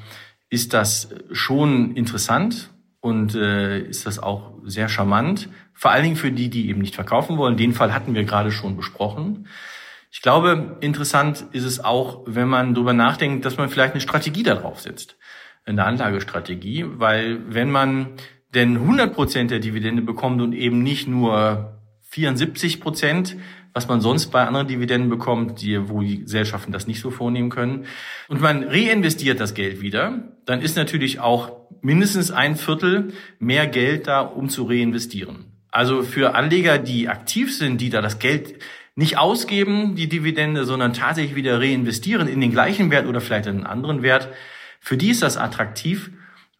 ist 0.52 0.76
das 0.76 1.10
schon 1.32 1.96
interessant 1.96 2.70
und 3.00 3.34
äh, 3.34 3.80
ist 3.80 4.06
das 4.06 4.20
auch 4.20 4.54
sehr 4.64 4.90
charmant. 4.90 5.50
Vor 5.74 5.90
allen 5.90 6.04
Dingen 6.04 6.16
für 6.16 6.32
die, 6.32 6.52
die 6.52 6.70
eben 6.70 6.82
nicht 6.82 6.94
verkaufen 6.94 7.40
wollen. 7.40 7.58
Den 7.58 7.74
Fall 7.74 7.96
hatten 7.96 8.14
wir 8.14 8.26
gerade 8.26 8.52
schon 8.52 8.78
besprochen. 8.78 9.48
Ich 10.18 10.24
glaube, 10.24 10.78
interessant 10.82 11.46
ist 11.52 11.64
es 11.64 11.80
auch, 11.80 12.24
wenn 12.26 12.48
man 12.48 12.74
darüber 12.74 12.92
nachdenkt, 12.92 13.46
dass 13.46 13.58
man 13.58 13.70
vielleicht 13.70 13.94
eine 13.94 14.02
Strategie 14.02 14.42
darauf 14.42 14.82
setzt. 14.82 15.16
Eine 15.64 15.86
Anlagestrategie, 15.86 16.86
weil 16.88 17.54
wenn 17.54 17.70
man 17.70 18.14
denn 18.56 18.78
100 18.78 19.14
Prozent 19.14 19.52
der 19.52 19.60
Dividende 19.60 20.02
bekommt 20.02 20.42
und 20.42 20.54
eben 20.54 20.82
nicht 20.82 21.08
nur 21.08 21.80
74 22.10 22.82
Prozent, 22.82 23.38
was 23.74 23.88
man 23.88 24.02
sonst 24.02 24.32
bei 24.32 24.44
anderen 24.44 24.68
Dividenden 24.68 25.12
bekommt, 25.12 25.62
die, 25.62 25.88
wo 25.88 26.02
die 26.02 26.22
Gesellschaften 26.22 26.72
das 26.72 26.88
nicht 26.88 27.00
so 27.00 27.12
vornehmen 27.12 27.52
können. 27.52 27.86
Und 28.28 28.42
man 28.42 28.64
reinvestiert 28.64 29.40
das 29.40 29.54
Geld 29.54 29.82
wieder, 29.82 30.34
dann 30.48 30.64
ist 30.64 30.78
natürlich 30.78 31.20
auch 31.20 31.52
mindestens 31.82 32.32
ein 32.32 32.56
Viertel 32.56 33.14
mehr 33.38 33.68
Geld 33.68 34.08
da, 34.08 34.22
um 34.22 34.50
zu 34.50 34.64
reinvestieren. 34.64 35.46
Also 35.70 36.02
für 36.02 36.34
Anleger, 36.34 36.80
die 36.80 37.08
aktiv 37.08 37.56
sind, 37.56 37.82
die 37.82 37.92
da 37.92 38.02
das 38.02 38.18
Geld 38.18 38.56
nicht 38.98 39.20
ausgeben, 39.20 39.94
die 39.94 40.10
Dividende, 40.10 40.66
sondern 40.66 40.92
tatsächlich 40.92 41.36
wieder 41.36 41.60
reinvestieren 41.62 42.28
in 42.28 42.42
den 42.42 42.52
gleichen 42.52 42.90
Wert 42.90 43.06
oder 43.06 43.22
vielleicht 43.22 43.46
in 43.46 43.58
einen 43.58 43.68
anderen 43.68 44.02
Wert, 44.02 44.30
für 44.80 44.98
die 44.98 45.12
ist 45.12 45.22
das 45.22 45.38
attraktiv. 45.38 46.10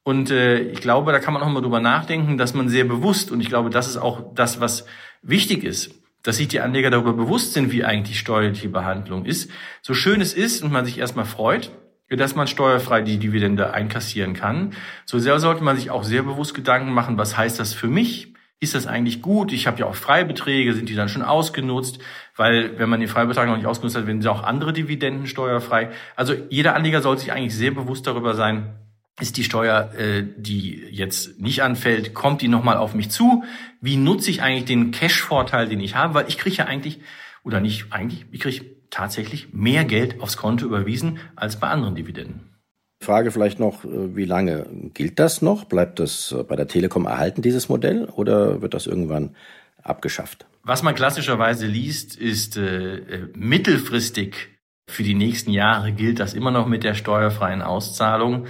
Und 0.04 0.30
äh, 0.30 0.60
ich 0.60 0.80
glaube, 0.80 1.12
da 1.12 1.20
kann 1.20 1.34
man 1.34 1.42
auch 1.42 1.50
mal 1.50 1.62
drüber 1.62 1.80
nachdenken, 1.80 2.38
dass 2.38 2.54
man 2.54 2.70
sehr 2.70 2.86
bewusst, 2.86 3.32
und 3.32 3.42
ich 3.42 3.50
glaube, 3.50 3.72
das 3.72 3.88
ist 3.88 3.98
auch 3.98 4.36
das, 4.36 4.62
was 4.62 4.86
wichtig 5.24 5.64
ist, 5.64 5.96
dass 6.22 6.38
sich 6.38 6.48
die 6.48 6.60
Anleger 6.60 6.92
darüber 6.92 7.14
bewusst 7.14 7.54
sind, 7.54 7.72
wie 7.72 7.84
eigentlich 7.84 8.20
steuerliche 8.20 8.70
Behandlung 8.70 9.26
ist. 9.26 9.50
So 9.82 9.96
schön 9.96 10.22
es 10.22 10.36
ist 10.36 10.62
und 10.62 10.72
man 10.72 10.86
sich 10.86 11.00
erstmal 11.00 11.26
freut, 11.26 11.72
dass 12.08 12.36
man 12.36 12.46
steuerfrei 12.46 13.02
die 13.02 13.18
Dividende 13.18 13.74
einkassieren 13.74 14.34
kann, 14.34 14.74
so 15.06 15.18
sehr 15.18 15.40
sollte 15.40 15.64
man 15.64 15.76
sich 15.76 15.90
auch 15.90 16.04
sehr 16.04 16.22
bewusst 16.22 16.54
Gedanken 16.54 16.92
machen, 16.92 17.18
was 17.18 17.36
heißt 17.36 17.60
das 17.60 17.74
für 17.74 17.88
mich? 17.88 18.36
Ist 18.60 18.74
das 18.74 18.88
eigentlich 18.88 19.22
gut? 19.22 19.52
Ich 19.54 19.68
habe 19.68 19.78
ja 19.80 19.86
auch 19.86 19.96
Freibeträge, 19.96 20.74
sind 20.74 20.90
die 20.90 20.96
dann 20.96 21.10
schon 21.10 21.22
ausgenutzt? 21.22 22.00
Weil 22.36 22.80
wenn 22.80 22.90
man 22.90 23.00
den 23.00 23.10
Freibetrag 23.10 23.48
noch 23.48 23.58
nicht 23.58 23.68
ausgenutzt 23.68 23.96
hat, 23.96 24.08
werden 24.08 24.22
sie 24.22 24.32
auch 24.32 24.44
andere 24.44 24.74
Dividenden 24.74 25.28
steuerfrei. 25.28 25.92
Also 26.16 26.34
jeder 26.50 26.74
Anleger 26.74 27.02
sollte 27.04 27.22
sich 27.22 27.32
eigentlich 27.32 27.56
sehr 27.56 27.72
bewusst 27.72 28.08
darüber 28.08 28.34
sein, 28.34 28.74
ist 29.20 29.38
die 29.38 29.44
Steuer, 29.44 29.92
äh, 29.98 30.24
die 30.38 30.86
jetzt 30.92 31.40
nicht 31.40 31.64
anfällt, 31.64 32.14
kommt 32.14 32.42
die 32.42 32.48
nochmal 32.48 32.78
auf 32.78 32.94
mich 32.94 33.10
zu? 33.10 33.44
Wie 33.82 33.98
nutze 33.98 34.30
ich 34.30 34.42
eigentlich 34.42 34.66
den 34.66 34.92
Cash-Vorteil, 34.92 35.68
den 35.68 35.80
ich 35.80 35.96
habe? 35.96 36.14
Weil 36.14 36.28
ich 36.28 36.38
kriege 36.38 36.56
ja 36.56 36.66
eigentlich, 36.66 37.00
oder 37.44 37.60
nicht 37.60 37.92
eigentlich, 37.92 38.26
ich 38.32 38.40
kriege 38.40 38.66
tatsächlich 38.90 39.54
mehr 39.54 39.86
Geld 39.86 40.22
aufs 40.22 40.38
Konto 40.38 40.66
überwiesen 40.66 41.20
als 41.36 41.60
bei 41.60 41.68
anderen 41.68 41.96
Dividenden. 41.96 42.57
Frage 43.00 43.32
vielleicht 43.32 43.60
noch, 43.60 43.86
äh, 43.86 44.16
wie 44.16 44.26
lange 44.26 44.66
gilt 44.94 45.20
das 45.20 45.42
noch? 45.42 45.66
Bleibt 45.66 46.00
das 46.00 46.32
äh, 46.32 46.44
bei 46.44 46.56
der 46.56 46.68
Telekom 46.68 47.06
erhalten, 47.06 47.42
dieses 47.42 47.70
Modell, 47.70 48.06
oder 48.06 48.62
wird 48.62 48.74
das 48.74 48.88
irgendwann 48.88 49.36
abgeschafft? 49.84 50.46
Was 50.64 50.84
man 50.84 50.96
klassischerweise 50.96 51.68
liest, 51.68 52.16
ist 52.16 52.58
äh, 52.58 52.98
äh 52.98 53.28
mittelfristig 53.36 54.36
für 54.90 55.04
die 55.04 55.16
nächsten 55.16 55.52
Jahre 55.52 55.92
gilt 55.92 56.20
das 56.20 56.34
immer 56.34 56.52
noch 56.52 56.66
mit 56.66 56.84
der 56.84 56.94
steuerfreien 56.94 57.62
Auszahlung. 57.62 58.48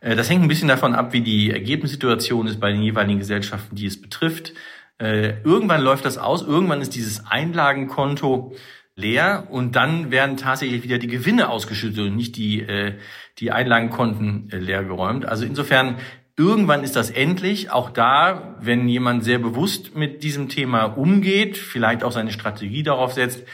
Das 0.00 0.30
hängt 0.30 0.42
ein 0.42 0.48
bisschen 0.48 0.68
davon 0.68 0.94
ab, 0.94 1.12
wie 1.12 1.20
die 1.20 1.50
Ergebnissituation 1.50 2.46
ist 2.46 2.58
bei 2.58 2.72
den 2.72 2.80
jeweiligen 2.82 3.18
Gesellschaften, 3.18 3.76
die 3.76 3.84
es 3.84 4.00
betrifft. 4.00 4.54
Irgendwann 4.98 5.82
läuft 5.82 6.06
das 6.06 6.16
aus, 6.16 6.40
irgendwann 6.40 6.80
ist 6.80 6.94
dieses 6.94 7.26
Einlagenkonto 7.26 8.54
leer 8.96 9.48
und 9.50 9.76
dann 9.76 10.10
werden 10.10 10.36
tatsächlich 10.36 10.82
wieder 10.82 10.98
die 10.98 11.08
Gewinne 11.08 11.48
ausgeschüttet 11.48 12.06
und 12.06 12.16
nicht 12.16 12.36
die, 12.36 12.60
äh, 12.60 12.94
die 13.38 13.50
Einlagenkonten 13.50 14.50
äh, 14.50 14.58
leer 14.58 14.84
geräumt. 14.84 15.26
Also 15.26 15.44
insofern, 15.44 15.96
irgendwann 16.36 16.84
ist 16.84 16.96
das 16.96 17.10
endlich. 17.10 17.70
Auch 17.70 17.90
da, 17.90 18.56
wenn 18.60 18.88
jemand 18.88 19.24
sehr 19.24 19.38
bewusst 19.38 19.96
mit 19.96 20.22
diesem 20.22 20.48
Thema 20.48 20.84
umgeht, 20.84 21.56
vielleicht 21.56 22.04
auch 22.04 22.12
seine 22.12 22.32
Strategie 22.32 22.82
darauf 22.82 23.12
setzt, 23.12 23.44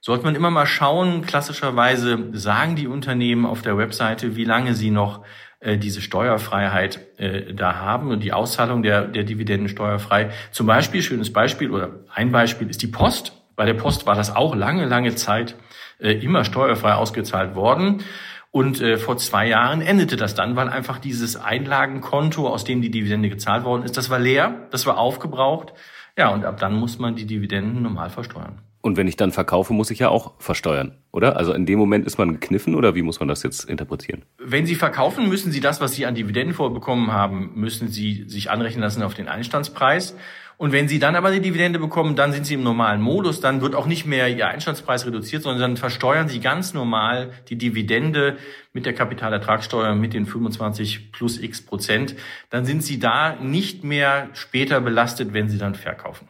sollte 0.00 0.24
man 0.24 0.34
immer 0.34 0.50
mal 0.50 0.66
schauen, 0.66 1.22
klassischerweise 1.22 2.30
sagen 2.32 2.76
die 2.76 2.86
Unternehmen 2.86 3.44
auf 3.44 3.62
der 3.62 3.76
Webseite, 3.76 4.36
wie 4.36 4.44
lange 4.44 4.74
sie 4.74 4.90
noch 4.90 5.24
äh, 5.60 5.78
diese 5.78 6.00
Steuerfreiheit 6.00 7.00
äh, 7.18 7.52
da 7.52 7.76
haben 7.76 8.10
und 8.10 8.22
die 8.22 8.32
Auszahlung 8.32 8.82
der, 8.82 9.06
der 9.06 9.24
Dividenden 9.24 9.68
steuerfrei. 9.68 10.30
Zum 10.52 10.66
Beispiel, 10.66 11.02
schönes 11.02 11.32
Beispiel 11.32 11.70
oder 11.70 12.04
ein 12.14 12.30
Beispiel 12.30 12.70
ist 12.70 12.82
die 12.82 12.86
Post. 12.86 13.32
Bei 13.56 13.64
der 13.64 13.74
Post 13.74 14.06
war 14.06 14.14
das 14.14 14.36
auch 14.36 14.54
lange, 14.54 14.84
lange 14.84 15.14
Zeit 15.14 15.56
äh, 15.98 16.12
immer 16.12 16.44
steuerfrei 16.44 16.92
ausgezahlt 16.92 17.54
worden. 17.54 18.04
Und 18.50 18.80
äh, 18.80 18.96
vor 18.98 19.16
zwei 19.16 19.48
Jahren 19.48 19.80
endete 19.80 20.16
das 20.16 20.34
dann, 20.34 20.56
weil 20.56 20.68
einfach 20.68 20.98
dieses 20.98 21.36
Einlagenkonto, 21.36 22.48
aus 22.48 22.64
dem 22.64 22.80
die 22.80 22.90
Dividende 22.90 23.28
gezahlt 23.28 23.64
worden 23.64 23.82
ist, 23.82 23.96
das 23.96 24.08
war 24.08 24.18
leer, 24.18 24.66
das 24.70 24.86
war 24.86 24.98
aufgebraucht. 24.98 25.72
Ja, 26.16 26.30
und 26.30 26.44
ab 26.44 26.58
dann 26.58 26.74
muss 26.76 26.98
man 26.98 27.16
die 27.16 27.26
Dividenden 27.26 27.82
normal 27.82 28.10
versteuern. 28.10 28.60
Und 28.80 28.96
wenn 28.96 29.08
ich 29.08 29.16
dann 29.16 29.32
verkaufe, 29.32 29.72
muss 29.72 29.90
ich 29.90 29.98
ja 29.98 30.10
auch 30.10 30.34
versteuern, 30.38 30.96
oder? 31.10 31.36
Also 31.36 31.52
in 31.52 31.66
dem 31.66 31.76
Moment 31.76 32.06
ist 32.06 32.18
man 32.18 32.32
gekniffen 32.32 32.76
oder 32.76 32.94
wie 32.94 33.02
muss 33.02 33.18
man 33.18 33.28
das 33.28 33.42
jetzt 33.42 33.68
interpretieren? 33.68 34.22
Wenn 34.38 34.64
Sie 34.64 34.76
verkaufen, 34.76 35.28
müssen 35.28 35.50
Sie 35.50 35.58
das, 35.58 35.80
was 35.80 35.94
Sie 35.94 36.06
an 36.06 36.14
Dividenden 36.14 36.54
vorbekommen 36.54 37.12
haben, 37.12 37.50
müssen 37.56 37.88
Sie 37.88 38.24
sich 38.28 38.48
anrechnen 38.48 38.82
lassen 38.82 39.02
auf 39.02 39.14
den 39.14 39.26
Einstandspreis. 39.26 40.14
Und 40.58 40.72
wenn 40.72 40.88
Sie 40.88 40.98
dann 40.98 41.16
aber 41.16 41.30
die 41.30 41.40
Dividende 41.40 41.78
bekommen, 41.78 42.16
dann 42.16 42.32
sind 42.32 42.46
Sie 42.46 42.54
im 42.54 42.62
normalen 42.62 43.02
Modus, 43.02 43.40
dann 43.40 43.60
wird 43.60 43.74
auch 43.74 43.86
nicht 43.86 44.06
mehr 44.06 44.28
Ihr 44.28 44.48
Einstandspreis 44.48 45.04
reduziert, 45.06 45.42
sondern 45.42 45.60
dann 45.60 45.76
versteuern 45.76 46.28
Sie 46.28 46.40
ganz 46.40 46.72
normal 46.72 47.30
die 47.48 47.56
Dividende 47.56 48.38
mit 48.72 48.86
der 48.86 48.94
Kapitalertragssteuer 48.94 49.94
mit 49.94 50.14
den 50.14 50.24
25 50.24 51.12
plus 51.12 51.38
x 51.38 51.60
Prozent. 51.60 52.16
Dann 52.48 52.64
sind 52.64 52.82
Sie 52.82 52.98
da 52.98 53.36
nicht 53.36 53.84
mehr 53.84 54.30
später 54.32 54.80
belastet, 54.80 55.34
wenn 55.34 55.48
Sie 55.48 55.58
dann 55.58 55.74
verkaufen. 55.74 56.28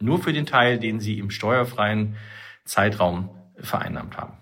Nur 0.00 0.18
für 0.18 0.34
den 0.34 0.44
Teil, 0.44 0.78
den 0.78 1.00
Sie 1.00 1.18
im 1.18 1.30
steuerfreien 1.30 2.16
Zeitraum 2.64 3.30
vereinnahmt 3.56 4.16
haben. 4.18 4.34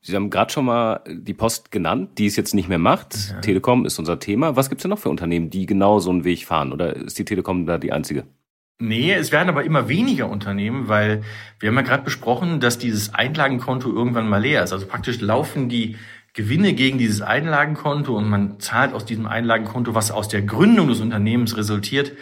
Sie 0.00 0.14
haben 0.14 0.30
gerade 0.30 0.52
schon 0.52 0.66
mal 0.66 1.02
die 1.08 1.34
Post 1.34 1.72
genannt, 1.72 2.18
die 2.18 2.26
es 2.26 2.36
jetzt 2.36 2.54
nicht 2.54 2.68
mehr 2.68 2.78
macht. 2.78 3.30
Ja. 3.30 3.40
Telekom 3.40 3.84
ist 3.84 3.98
unser 3.98 4.20
Thema. 4.20 4.54
Was 4.54 4.68
gibt 4.68 4.80
es 4.80 4.82
denn 4.84 4.90
noch 4.90 4.98
für 4.98 5.10
Unternehmen, 5.10 5.50
die 5.50 5.66
genau 5.66 5.98
so 5.98 6.10
einen 6.10 6.24
Weg 6.24 6.46
fahren? 6.46 6.72
Oder 6.72 6.94
ist 6.94 7.18
die 7.18 7.24
Telekom 7.24 7.66
da 7.66 7.78
die 7.78 7.92
einzige? 7.92 8.24
Nee, 8.80 9.12
es 9.12 9.32
werden 9.32 9.48
aber 9.48 9.64
immer 9.64 9.88
weniger 9.88 10.28
Unternehmen, 10.28 10.86
weil 10.86 11.24
wir 11.58 11.68
haben 11.68 11.76
ja 11.76 11.82
gerade 11.82 12.04
besprochen, 12.04 12.60
dass 12.60 12.78
dieses 12.78 13.12
Einlagenkonto 13.12 13.92
irgendwann 13.92 14.28
mal 14.28 14.40
leer 14.40 14.62
ist. 14.62 14.72
Also 14.72 14.86
praktisch 14.86 15.20
laufen 15.20 15.68
die 15.68 15.96
Gewinne 16.32 16.72
gegen 16.74 16.96
dieses 16.96 17.20
Einlagenkonto 17.20 18.16
und 18.16 18.28
man 18.28 18.60
zahlt 18.60 18.92
aus 18.92 19.04
diesem 19.04 19.26
Einlagenkonto, 19.26 19.96
was 19.96 20.12
aus 20.12 20.28
der 20.28 20.42
Gründung 20.42 20.86
des 20.86 21.00
Unternehmens 21.00 21.56
resultiert, 21.56 22.12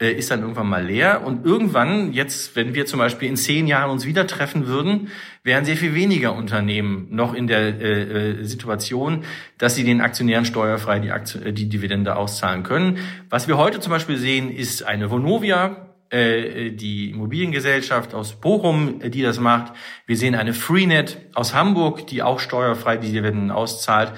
äh, 0.00 0.10
ist 0.10 0.32
dann 0.32 0.40
irgendwann 0.40 0.66
mal 0.66 0.84
leer. 0.84 1.22
Und 1.24 1.46
irgendwann, 1.46 2.12
jetzt, 2.12 2.56
wenn 2.56 2.74
wir 2.74 2.86
zum 2.86 2.98
Beispiel 2.98 3.28
in 3.28 3.36
zehn 3.36 3.68
Jahren 3.68 3.90
uns 3.90 4.04
wieder 4.04 4.26
treffen 4.26 4.66
würden, 4.66 5.12
wären 5.44 5.64
sehr 5.64 5.76
viel 5.76 5.94
weniger 5.94 6.34
Unternehmen 6.34 7.06
noch 7.10 7.34
in 7.34 7.46
der 7.46 7.80
äh, 7.80 8.40
äh 8.40 8.44
Situation, 8.44 9.22
dass 9.58 9.76
sie 9.76 9.84
den 9.84 10.00
Aktionären 10.00 10.44
steuerfrei 10.44 10.98
die, 10.98 11.12
Aktion, 11.12 11.44
äh, 11.44 11.52
die 11.52 11.68
Dividende 11.68 12.16
auszahlen 12.16 12.64
können. 12.64 12.98
Was 13.28 13.46
wir 13.46 13.58
heute 13.58 13.78
zum 13.78 13.92
Beispiel 13.92 14.16
sehen, 14.16 14.50
ist 14.50 14.82
eine 14.82 15.08
Vonovia, 15.10 15.89
äh, 16.10 16.70
die 16.70 17.10
Immobiliengesellschaft 17.10 18.14
aus 18.14 18.32
Bochum, 18.32 19.00
die 19.00 19.22
das 19.22 19.38
macht. 19.38 19.72
Wir 20.06 20.16
sehen 20.16 20.34
eine 20.34 20.54
Freenet 20.54 21.18
aus 21.34 21.54
Hamburg, 21.54 22.06
die 22.08 22.22
auch 22.22 22.40
steuerfrei 22.40 22.96
die 22.96 23.12
Dividenden 23.12 23.50
auszahlt. 23.50 24.12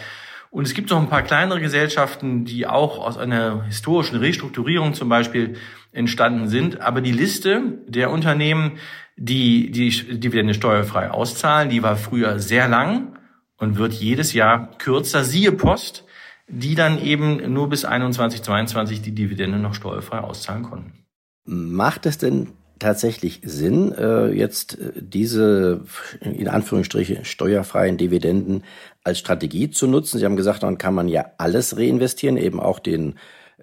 Und 0.51 0.67
es 0.67 0.75
gibt 0.75 0.91
noch 0.91 1.01
ein 1.01 1.09
paar 1.09 1.23
kleinere 1.23 1.61
Gesellschaften, 1.61 2.45
die 2.45 2.67
auch 2.67 2.99
aus 2.99 3.17
einer 3.17 3.65
historischen 3.65 4.17
Restrukturierung 4.17 4.93
zum 4.95 5.09
Beispiel 5.09 5.57
entstanden 5.93 6.49
sind. 6.49 6.81
Aber 6.81 7.01
die 7.01 7.13
Liste 7.13 7.79
der 7.87 8.11
Unternehmen, 8.11 8.79
die 9.17 9.71
die 9.71 10.19
Dividende 10.19 10.55
steuerfrei 10.55 11.11
auszahlen, 11.11 11.71
die 11.71 11.83
war 11.83 11.97
früher 11.97 12.39
sehr 12.39 12.69
lang 12.69 13.19
und 13.57 13.77
wird 13.77 13.93
jedes 13.93 14.33
Jahr 14.33 14.77
kürzer. 14.79 15.25
Siehe 15.25 15.53
Post, 15.53 16.05
die 16.49 16.75
dann 16.75 17.03
eben 17.03 17.53
nur 17.53 17.69
bis 17.69 17.85
21, 17.85 18.43
22 18.43 19.03
die 19.03 19.15
Dividende 19.15 19.59
noch 19.59 19.75
steuerfrei 19.75 20.19
auszahlen 20.19 20.65
konnten. 20.65 21.03
Macht 21.45 22.07
es 22.07 22.19
denn 22.19 22.49
tatsächlich 22.79 23.41
Sinn, 23.45 23.93
äh, 23.93 24.29
jetzt 24.29 24.79
äh, 24.79 24.93
diese 24.97 25.85
in 26.21 26.49
Anführungsstriche 26.49 27.25
steuerfreien 27.25 27.97
Dividenden 27.97 28.65
als 29.05 29.19
Strategie 29.19 29.71
zu 29.71 29.87
nutzen? 29.87 30.19
Sie 30.19 30.25
haben 30.25 30.37
gesagt, 30.37 30.63
dann 30.63 30.79
kann 30.79 30.95
man 30.95 31.09
ja 31.09 31.27
alles 31.39 31.77
reinvestieren, 31.77 32.37
eben 32.37 32.61
auch 32.61 32.79
den 32.79 33.15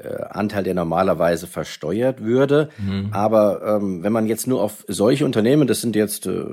äh, 0.01 0.23
Anteil, 0.29 0.63
der 0.63 0.73
normalerweise 0.73 1.47
versteuert 1.47 2.23
würde. 2.23 2.69
Mhm. 2.77 3.09
Aber 3.11 3.61
ähm, 3.65 4.03
wenn 4.03 4.13
man 4.13 4.27
jetzt 4.27 4.47
nur 4.47 4.61
auf 4.61 4.85
solche 4.87 5.25
Unternehmen, 5.25 5.67
das 5.67 5.81
sind 5.81 5.95
jetzt 5.95 6.25
äh, 6.25 6.45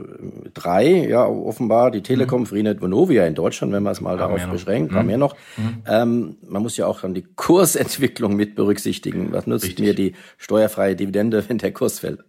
drei, 0.53 1.07
ja 1.09 1.25
offenbar, 1.25 1.91
die 1.91 2.03
Telekom, 2.03 2.43
mhm. 2.43 2.47
Freenet, 2.47 2.81
Vonovia 2.81 3.26
in 3.26 3.35
Deutschland, 3.35 3.73
wenn 3.73 3.83
man 3.83 3.93
es 3.93 4.00
mal 4.00 4.17
darauf 4.17 4.47
beschränkt, 4.47 4.93
mhm. 4.93 5.07
mehr 5.07 5.19
noch. 5.19 5.37
Mhm. 5.57 5.83
Ähm, 5.87 6.37
man 6.49 6.62
muss 6.62 6.76
ja 6.76 6.87
auch 6.87 7.00
dann 7.00 7.15
die 7.15 7.23
Kursentwicklung 7.37 8.35
mit 8.35 8.55
berücksichtigen. 8.55 9.33
Was 9.33 9.47
nutzt 9.47 9.65
richtig. 9.65 9.85
mir 9.85 9.95
die 9.95 10.15
steuerfreie 10.38 10.97
Dividende, 10.97 11.49
wenn 11.49 11.59
der 11.59 11.73
Kurs 11.73 12.00
fällt? 12.00 12.21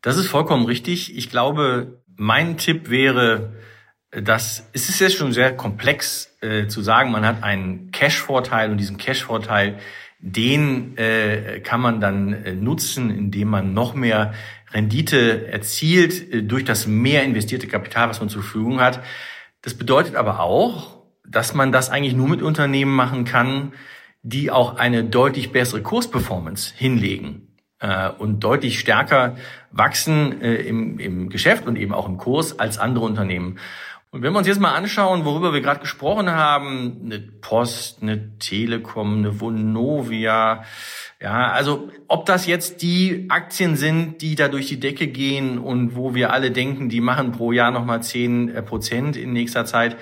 Das 0.00 0.16
ist 0.16 0.26
vollkommen 0.26 0.66
richtig. 0.66 1.16
Ich 1.16 1.30
glaube, 1.30 2.02
mein 2.16 2.56
Tipp 2.56 2.90
wäre, 2.90 3.52
dass 4.12 4.68
es 4.72 4.88
ist 4.88 5.00
jetzt 5.00 5.16
schon 5.16 5.32
sehr 5.32 5.56
komplex 5.56 6.36
äh, 6.40 6.66
zu 6.66 6.82
sagen, 6.82 7.10
man 7.10 7.24
hat 7.26 7.42
einen 7.42 7.90
Cash-Vorteil 7.92 8.70
und 8.70 8.76
diesen 8.76 8.98
Cash-Vorteil 8.98 9.78
den 10.22 10.96
äh, 10.96 11.60
kann 11.60 11.80
man 11.80 12.00
dann 12.00 12.32
äh, 12.32 12.54
nutzen, 12.54 13.10
indem 13.10 13.48
man 13.48 13.74
noch 13.74 13.94
mehr 13.94 14.32
Rendite 14.72 15.48
erzielt 15.48 16.32
äh, 16.32 16.42
durch 16.42 16.64
das 16.64 16.86
mehr 16.86 17.24
investierte 17.24 17.66
Kapital, 17.66 18.08
was 18.08 18.20
man 18.20 18.28
zur 18.28 18.42
Verfügung 18.42 18.80
hat. 18.80 19.02
Das 19.62 19.74
bedeutet 19.74 20.14
aber 20.14 20.40
auch, 20.40 21.02
dass 21.28 21.54
man 21.54 21.72
das 21.72 21.90
eigentlich 21.90 22.14
nur 22.14 22.28
mit 22.28 22.40
Unternehmen 22.40 22.94
machen 22.94 23.24
kann, 23.24 23.72
die 24.22 24.52
auch 24.52 24.76
eine 24.76 25.02
deutlich 25.02 25.50
bessere 25.50 25.82
Kursperformance 25.82 26.72
hinlegen 26.76 27.48
äh, 27.80 28.08
und 28.08 28.40
deutlich 28.40 28.78
stärker 28.78 29.36
wachsen 29.72 30.40
äh, 30.40 30.54
im, 30.54 31.00
im 31.00 31.30
Geschäft 31.30 31.66
und 31.66 31.76
eben 31.76 31.92
auch 31.92 32.08
im 32.08 32.16
Kurs 32.16 32.60
als 32.60 32.78
andere 32.78 33.04
Unternehmen. 33.04 33.58
Und 34.14 34.20
wenn 34.20 34.34
wir 34.34 34.38
uns 34.40 34.46
jetzt 34.46 34.60
mal 34.60 34.74
anschauen, 34.74 35.24
worüber 35.24 35.54
wir 35.54 35.62
gerade 35.62 35.80
gesprochen 35.80 36.30
haben, 36.30 37.00
eine 37.02 37.18
Post, 37.18 38.02
eine 38.02 38.38
Telekom, 38.38 39.16
eine 39.16 39.40
Vonovia, 39.40 40.64
ja, 41.18 41.50
also 41.50 41.88
ob 42.08 42.26
das 42.26 42.46
jetzt 42.46 42.82
die 42.82 43.24
Aktien 43.30 43.74
sind, 43.74 44.20
die 44.20 44.34
da 44.34 44.48
durch 44.48 44.68
die 44.68 44.78
Decke 44.78 45.06
gehen 45.06 45.58
und 45.58 45.96
wo 45.96 46.14
wir 46.14 46.30
alle 46.30 46.50
denken, 46.50 46.90
die 46.90 47.00
machen 47.00 47.32
pro 47.32 47.52
Jahr 47.52 47.70
nochmal 47.70 48.02
zehn 48.02 48.50
äh, 48.50 48.62
Prozent 48.62 49.16
in 49.16 49.32
nächster 49.32 49.64
Zeit, 49.64 49.96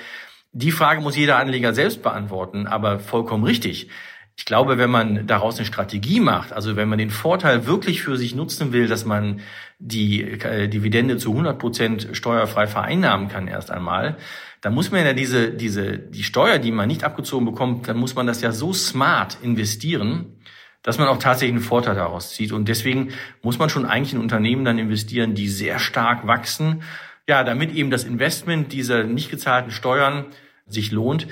die 0.51 0.73
Frage 0.73 1.03
muss 1.03 1.17
jeder 1.17 1.39
Anleger 1.39 1.73
selbst 1.73 2.03
beantworten, 2.03 2.67
aber 2.67 2.99
vollkommen 2.99 3.45
richtig. 3.45 3.91
Ich 4.37 4.45
glaube, 4.47 4.79
wenn 4.79 4.91
man 4.91 5.27
daraus 5.27 5.57
eine 5.57 5.67
Strategie 5.67 6.21
macht, 6.21 6.53
also 6.53 6.75
wenn 6.75 6.89
man 6.89 6.99
den 6.99 7.11
Vorteil 7.11 7.67
wirklich 7.67 8.03
für 8.03 8.17
sich 8.17 8.35
nutzen 8.35 8.73
will, 8.73 8.89
dass 8.89 9.05
man 9.05 9.41
die 9.79 10.23
äh, 10.23 10.69
Dividende 10.69 11.19
zu 11.19 11.31
100 11.31 11.59
Prozent 11.59 12.09
steuerfrei 12.13 12.67
vereinnahmen 12.67 13.29
kann 13.29 13.49
erst 13.49 13.71
einmal, 13.71 14.17
dann 14.61 14.75
muss 14.75 14.91
man 14.91 15.05
ja 15.05 15.13
diese, 15.13 15.51
diese, 15.51 15.99
die 15.99 16.23
Steuer, 16.23 16.59
die 16.59 16.73
man 16.73 16.89
nicht 16.89 17.05
abgezogen 17.05 17.47
bekommt, 17.47 17.89
dann 17.89 17.97
muss 17.97 18.15
man 18.15 18.27
das 18.27 18.41
ja 18.43 18.53
so 18.53 18.73
smart 18.73 19.39
investieren, 19.43 20.39
dass 20.83 20.99
man 20.99 21.09
auch 21.09 21.19
tatsächlich 21.19 21.57
einen 21.57 21.65
Vorteil 21.65 21.95
daraus 21.95 22.35
zieht. 22.35 22.53
Und 22.53 22.69
deswegen 22.69 23.11
muss 23.43 23.59
man 23.59 23.69
schon 23.69 23.87
eigentlich 23.87 24.15
in 24.15 24.21
Unternehmen 24.21 24.65
dann 24.65 24.79
investieren, 24.79 25.35
die 25.35 25.49
sehr 25.49 25.79
stark 25.79 26.27
wachsen, 26.27 26.83
ja, 27.29 27.45
damit 27.45 27.75
eben 27.75 27.91
das 27.91 28.05
Investment 28.05 28.73
dieser 28.73 29.05
nicht 29.05 29.31
gezahlten 29.31 29.71
Steuern 29.71 30.27
sich 30.67 30.91
lohnt. 30.91 31.27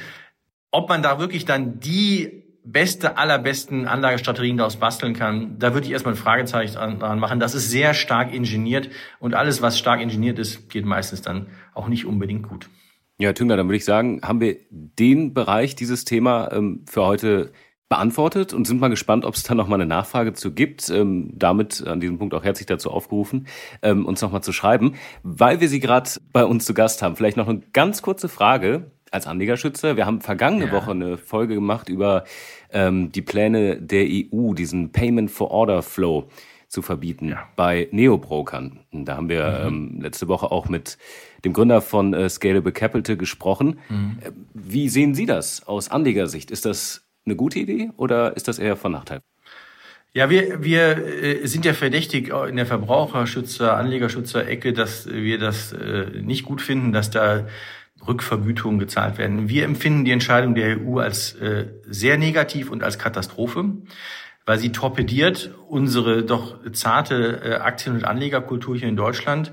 Ob 0.71 0.89
man 0.89 1.03
da 1.03 1.19
wirklich 1.19 1.45
dann 1.45 1.81
die 1.81 2.45
beste, 2.73 3.17
allerbesten 3.17 3.87
Anlagestrategien 3.87 4.57
daraus 4.57 4.77
basteln 4.77 5.15
kann, 5.15 5.59
da 5.59 5.75
würde 5.75 5.87
ich 5.87 5.93
erstmal 5.93 6.15
ein 6.15 6.19
Fragezeichen 6.19 6.99
dran 6.99 7.19
machen. 7.19 7.41
Das 7.41 7.55
ist 7.55 7.71
sehr 7.71 7.95
stark 7.95 8.33
ingeniert 8.33 8.91
und 9.21 9.35
alles, 9.35 9.63
was 9.63 9.79
stark 9.79 10.01
ingeniert 10.01 10.39
ist, 10.39 10.69
geht 10.71 10.85
meistens 10.85 11.23
dann 11.23 11.47
auch 11.75 11.89
nicht 11.89 12.05
unbedingt 12.05 12.49
gut. 12.49 12.69
Ja, 13.19 13.33
Tüngler, 13.33 13.57
dann 13.57 13.67
würde 13.67 13.79
ich 13.79 13.85
sagen, 13.85 14.21
haben 14.23 14.41
wir 14.41 14.57
den 14.71 15.35
Bereich, 15.35 15.75
dieses 15.75 16.05
Thema 16.05 16.53
ähm, 16.53 16.85
für 16.89 17.05
heute 17.05 17.53
beantwortet 17.89 18.53
und 18.53 18.67
sind 18.67 18.81
mal 18.81 18.89
gespannt, 18.89 19.25
ob 19.25 19.35
es 19.35 19.43
da 19.43 19.55
nochmal 19.55 19.81
eine 19.81 19.89
Nachfrage 19.89 20.35
zu 20.35 20.53
gibt. 20.53 20.91
Ähm, 20.91 21.33
damit 21.35 21.85
an 21.87 22.01
diesem 22.01 22.19
Punkt 22.19 22.35
auch 22.35 22.45
herzlich 22.45 22.67
dazu 22.67 22.91
aufgerufen, 22.91 23.47
ähm, 23.83 24.05
uns 24.05 24.21
nochmal 24.21 24.43
zu 24.43 24.53
schreiben. 24.53 24.95
Weil 25.23 25.61
wir 25.61 25.69
Sie 25.69 25.81
gerade 25.81 26.11
bei 26.33 26.45
uns 26.45 26.67
zu 26.67 26.75
Gast 26.75 27.03
haben, 27.03 27.17
vielleicht 27.17 27.37
noch 27.37 27.49
eine 27.49 27.63
ganz 27.73 28.03
kurze 28.03 28.29
Frage 28.29 28.91
als 29.13 29.27
Anlegerschützer. 29.27 29.97
Wir 29.97 30.07
haben 30.07 30.21
vergangene 30.21 30.67
ja. 30.67 30.73
Woche 30.73 30.91
eine 30.93 31.19
Folge 31.19 31.55
gemacht 31.55 31.89
über 31.89 32.25
ähm, 32.73 33.13
die 33.13 33.23
Pläne 33.23 33.81
der 33.81 34.07
EU, 34.07 34.55
diesen 34.55 34.93
Payment 34.93 35.31
for 35.31 35.51
Order 35.51 35.83
Flow. 35.83 36.29
zu 36.69 36.83
verbieten 36.83 37.31
ja. 37.31 37.49
bei 37.57 37.89
Neobrokern. 37.93 38.81
Da 38.93 39.17
haben 39.17 39.31
wir 39.31 39.71
mhm. 39.71 39.95
ähm, 39.95 40.01
letzte 40.03 40.29
Woche 40.29 40.51
auch 40.51 40.69
mit 40.69 40.99
dem 41.45 41.55
Gründer 41.55 41.81
von 41.81 42.13
äh, 42.13 42.29
Scalable 42.29 42.73
Capital 42.73 43.17
gesprochen. 43.17 43.79
Mhm. 43.89 44.19
Äh, 44.21 44.31
wie 44.53 44.89
sehen 44.91 45.15
Sie 45.15 45.25
das 45.25 45.67
aus 45.67 45.91
Anlegersicht? 45.91 46.51
Ist 46.51 46.67
das 46.67 47.07
eine 47.25 47.37
gute 47.37 47.59
Idee 47.59 47.91
oder 47.97 48.37
ist 48.37 48.49
das 48.49 48.59
eher 48.59 48.77
von 48.77 48.93
Nachteil? 48.93 49.21
Ja, 50.15 50.31
wir, 50.31 50.65
wir 50.65 51.23
äh, 51.23 51.47
sind 51.47 51.65
ja 51.65 51.75
verdächtig 51.75 52.33
in 52.49 52.57
der 52.57 52.67
Verbraucherschützer, 52.67 53.77
Anlegerschützer-Ecke, 53.77 54.73
dass 54.73 55.07
wir 55.09 55.39
das 55.39 55.73
äh, 55.73 56.07
nicht 56.23 56.45
gut 56.45 56.63
finden, 56.63 56.93
dass 56.93 57.11
da 57.11 57.47
Rückvergütungen 58.07 58.79
gezahlt 58.79 59.19
werden. 59.19 59.49
Wir 59.49 59.65
empfinden 59.65 60.05
die 60.05 60.13
Entscheidung 60.13 60.55
der 60.55 60.79
EU 60.81 60.99
als 60.99 61.35
äh, 61.35 61.67
sehr 61.87 62.19
negativ 62.19 62.71
und 62.71 62.83
als 62.83 62.99
Katastrophe, 62.99 63.65
weil 64.47 64.59
sie 64.59 64.73
torpediert 64.73 65.55
unsere 65.69 66.25
doch 66.25 66.59
zarte 66.73 67.61
Aktien- 67.63 67.97
und 67.97 68.05
Anlegerkultur 68.05 68.77
hier 68.77 68.89
in 68.89 68.97
Deutschland. 68.97 69.53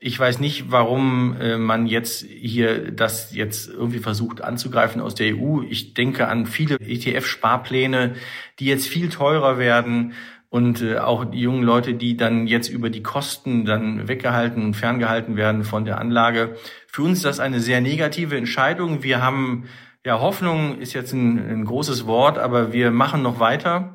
Ich 0.00 0.16
weiß 0.18 0.38
nicht, 0.38 0.70
warum 0.70 1.36
äh, 1.40 1.58
man 1.58 1.88
jetzt 1.88 2.24
hier 2.24 2.92
das 2.92 3.34
jetzt 3.34 3.68
irgendwie 3.68 3.98
versucht 3.98 4.42
anzugreifen 4.42 5.00
aus 5.00 5.16
der 5.16 5.34
EU. 5.34 5.62
Ich 5.68 5.94
denke 5.94 6.28
an 6.28 6.46
viele 6.46 6.76
ETF-Sparpläne, 6.76 8.14
die 8.60 8.66
jetzt 8.66 8.86
viel 8.86 9.08
teurer 9.08 9.58
werden 9.58 10.12
und 10.50 10.82
äh, 10.82 10.98
auch 10.98 11.24
die 11.24 11.40
jungen 11.40 11.62
Leute, 11.62 11.94
die 11.94 12.16
dann 12.16 12.46
jetzt 12.46 12.68
über 12.68 12.90
die 12.90 13.02
Kosten 13.02 13.64
dann 13.64 14.08
weggehalten 14.08 14.62
und 14.62 14.74
ferngehalten 14.74 15.36
werden 15.36 15.64
von 15.64 15.84
der 15.84 15.98
Anlage. 15.98 16.56
Für 16.86 17.02
uns 17.02 17.18
ist 17.18 17.24
das 17.24 17.40
eine 17.40 17.60
sehr 17.60 17.80
negative 17.80 18.36
Entscheidung. 18.36 19.02
Wir 19.02 19.22
haben 19.22 19.64
ja 20.04 20.20
Hoffnung 20.20 20.78
ist 20.78 20.94
jetzt 20.94 21.12
ein, 21.12 21.38
ein 21.38 21.64
großes 21.64 22.06
Wort, 22.06 22.38
aber 22.38 22.72
wir 22.72 22.90
machen 22.90 23.22
noch 23.22 23.40
weiter 23.40 23.94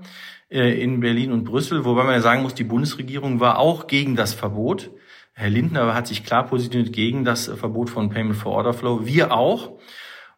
äh, 0.49 0.79
in 0.79 0.99
Berlin 0.99 1.31
und 1.31 1.45
Brüssel, 1.45 1.85
wobei 1.85 2.03
man 2.03 2.13
ja 2.13 2.21
sagen 2.21 2.43
muss, 2.43 2.53
die 2.53 2.63
Bundesregierung 2.63 3.39
war 3.39 3.57
auch 3.57 3.87
gegen 3.87 4.15
das 4.15 4.33
Verbot. 4.33 4.91
Herr 5.33 5.49
Lindner 5.49 5.95
hat 5.95 6.05
sich 6.05 6.23
klar 6.23 6.45
positioniert 6.45 6.93
gegen 6.93 7.25
das 7.25 7.47
Verbot 7.47 7.89
von 7.89 8.09
Payment 8.09 8.35
for 8.35 8.51
Order 8.51 8.73
Flow. 8.73 9.07
Wir 9.07 9.31
auch. 9.31 9.79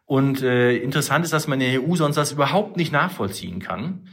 Und 0.06 0.40
äh, 0.42 0.76
interessant 0.76 1.24
ist, 1.24 1.34
dass 1.34 1.48
man 1.48 1.60
in 1.60 1.72
der 1.72 1.82
EU 1.82 1.96
sonst 1.96 2.16
das 2.16 2.32
überhaupt 2.32 2.78
nicht 2.78 2.92
nachvollziehen 2.92 3.58
kann, 3.58 4.08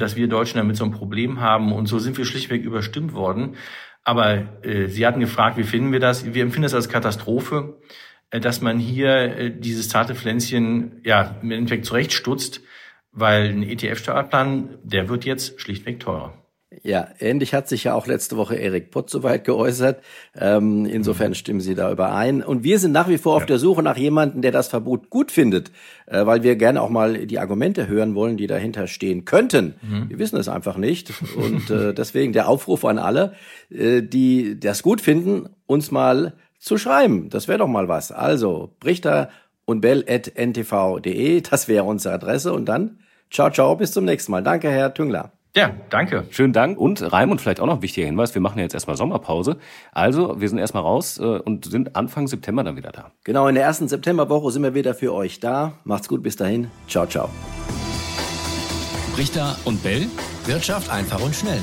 dass 0.00 0.16
wir 0.16 0.28
Deutschen 0.28 0.58
damit 0.58 0.76
so 0.76 0.84
ein 0.84 0.90
Problem 0.90 1.40
haben. 1.40 1.72
Und 1.72 1.86
so 1.86 1.98
sind 1.98 2.16
wir 2.16 2.24
schlichtweg 2.24 2.64
überstimmt 2.64 3.12
worden. 3.12 3.56
Aber 4.04 4.64
äh, 4.64 4.88
Sie 4.88 5.06
hatten 5.06 5.20
gefragt, 5.20 5.58
wie 5.58 5.64
finden 5.64 5.92
wir 5.92 6.00
das? 6.00 6.32
Wir 6.32 6.42
empfinden 6.42 6.64
es 6.64 6.74
als 6.74 6.88
Katastrophe, 6.88 7.80
äh, 8.30 8.40
dass 8.40 8.60
man 8.60 8.78
hier 8.78 9.10
äh, 9.10 9.50
dieses 9.50 9.88
zarte 9.88 10.14
Pflänzchen 10.14 11.00
ja 11.04 11.36
im 11.42 11.50
Endeffekt 11.50 11.84
zurechtstutzt, 11.84 12.62
weil 13.12 13.50
ein 13.50 13.62
ETF-Startplan, 13.62 14.78
der 14.82 15.08
wird 15.08 15.24
jetzt 15.24 15.60
schlichtweg 15.60 16.00
teurer. 16.00 16.47
Ja, 16.82 17.08
ähnlich 17.18 17.54
hat 17.54 17.66
sich 17.66 17.84
ja 17.84 17.94
auch 17.94 18.06
letzte 18.06 18.36
Woche 18.36 18.54
Erik 18.54 18.90
Pott 18.90 19.08
soweit 19.08 19.44
geäußert. 19.44 20.02
Ähm, 20.38 20.84
insofern 20.84 21.30
mhm. 21.30 21.34
stimmen 21.34 21.60
Sie 21.60 21.74
da 21.74 21.90
überein. 21.90 22.42
Und 22.42 22.62
wir 22.62 22.78
sind 22.78 22.92
nach 22.92 23.08
wie 23.08 23.16
vor 23.16 23.32
ja. 23.32 23.36
auf 23.38 23.46
der 23.46 23.58
Suche 23.58 23.82
nach 23.82 23.96
jemandem, 23.96 24.42
der 24.42 24.52
das 24.52 24.68
Verbot 24.68 25.08
gut 25.08 25.32
findet, 25.32 25.70
äh, 26.06 26.26
weil 26.26 26.42
wir 26.42 26.56
gerne 26.56 26.82
auch 26.82 26.90
mal 26.90 27.26
die 27.26 27.38
Argumente 27.38 27.88
hören 27.88 28.14
wollen, 28.14 28.36
die 28.36 28.46
dahinter 28.46 28.86
stehen 28.86 29.24
könnten. 29.24 29.76
Mhm. 29.80 30.10
Wir 30.10 30.18
wissen 30.18 30.38
es 30.38 30.48
einfach 30.48 30.76
nicht. 30.76 31.10
Und 31.36 31.70
äh, 31.70 31.94
deswegen 31.96 32.34
der 32.34 32.48
Aufruf 32.48 32.84
an 32.84 32.98
alle, 32.98 33.32
äh, 33.70 34.02
die 34.02 34.60
das 34.60 34.82
gut 34.82 35.00
finden, 35.00 35.48
uns 35.66 35.90
mal 35.90 36.34
zu 36.58 36.76
schreiben. 36.76 37.30
Das 37.30 37.48
wäre 37.48 37.58
doch 37.58 37.68
mal 37.68 37.88
was. 37.88 38.12
Also, 38.12 38.74
Brichter 38.78 39.30
und 39.64 39.80
bell.ntv.de, 39.80 41.40
das 41.40 41.66
wäre 41.68 41.84
unsere 41.84 42.14
Adresse. 42.14 42.52
Und 42.52 42.66
dann, 42.66 42.98
ciao, 43.30 43.50
ciao, 43.50 43.74
bis 43.74 43.92
zum 43.92 44.04
nächsten 44.04 44.32
Mal. 44.32 44.42
Danke, 44.42 44.70
Herr 44.70 44.92
Tüngler. 44.92 45.32
Ja, 45.58 45.72
danke. 45.90 46.24
Schönen 46.30 46.52
Dank. 46.52 46.78
Und 46.78 47.12
Raimund, 47.12 47.40
vielleicht 47.40 47.58
auch 47.58 47.66
noch 47.66 47.78
ein 47.78 47.82
wichtiger 47.82 48.06
Hinweis, 48.06 48.32
wir 48.32 48.40
machen 48.40 48.58
ja 48.58 48.62
jetzt 48.62 48.74
erstmal 48.74 48.96
Sommerpause. 48.96 49.56
Also, 49.90 50.40
wir 50.40 50.48
sind 50.48 50.58
erstmal 50.58 50.84
raus 50.84 51.18
äh, 51.18 51.24
und 51.24 51.64
sind 51.64 51.96
Anfang 51.96 52.28
September 52.28 52.62
dann 52.62 52.76
wieder 52.76 52.92
da. 52.92 53.10
Genau, 53.24 53.48
in 53.48 53.56
der 53.56 53.64
ersten 53.64 53.88
Septemberwoche 53.88 54.52
sind 54.52 54.62
wir 54.62 54.74
wieder 54.74 54.94
für 54.94 55.12
euch 55.12 55.40
da. 55.40 55.72
Macht's 55.82 56.06
gut, 56.06 56.22
bis 56.22 56.36
dahin. 56.36 56.70
Ciao, 56.86 57.06
ciao. 57.06 57.28
Richter 59.16 59.56
und 59.64 59.82
Bell, 59.82 60.06
Wirtschaft 60.46 60.92
einfach 60.92 61.20
und 61.20 61.34
schnell. 61.34 61.60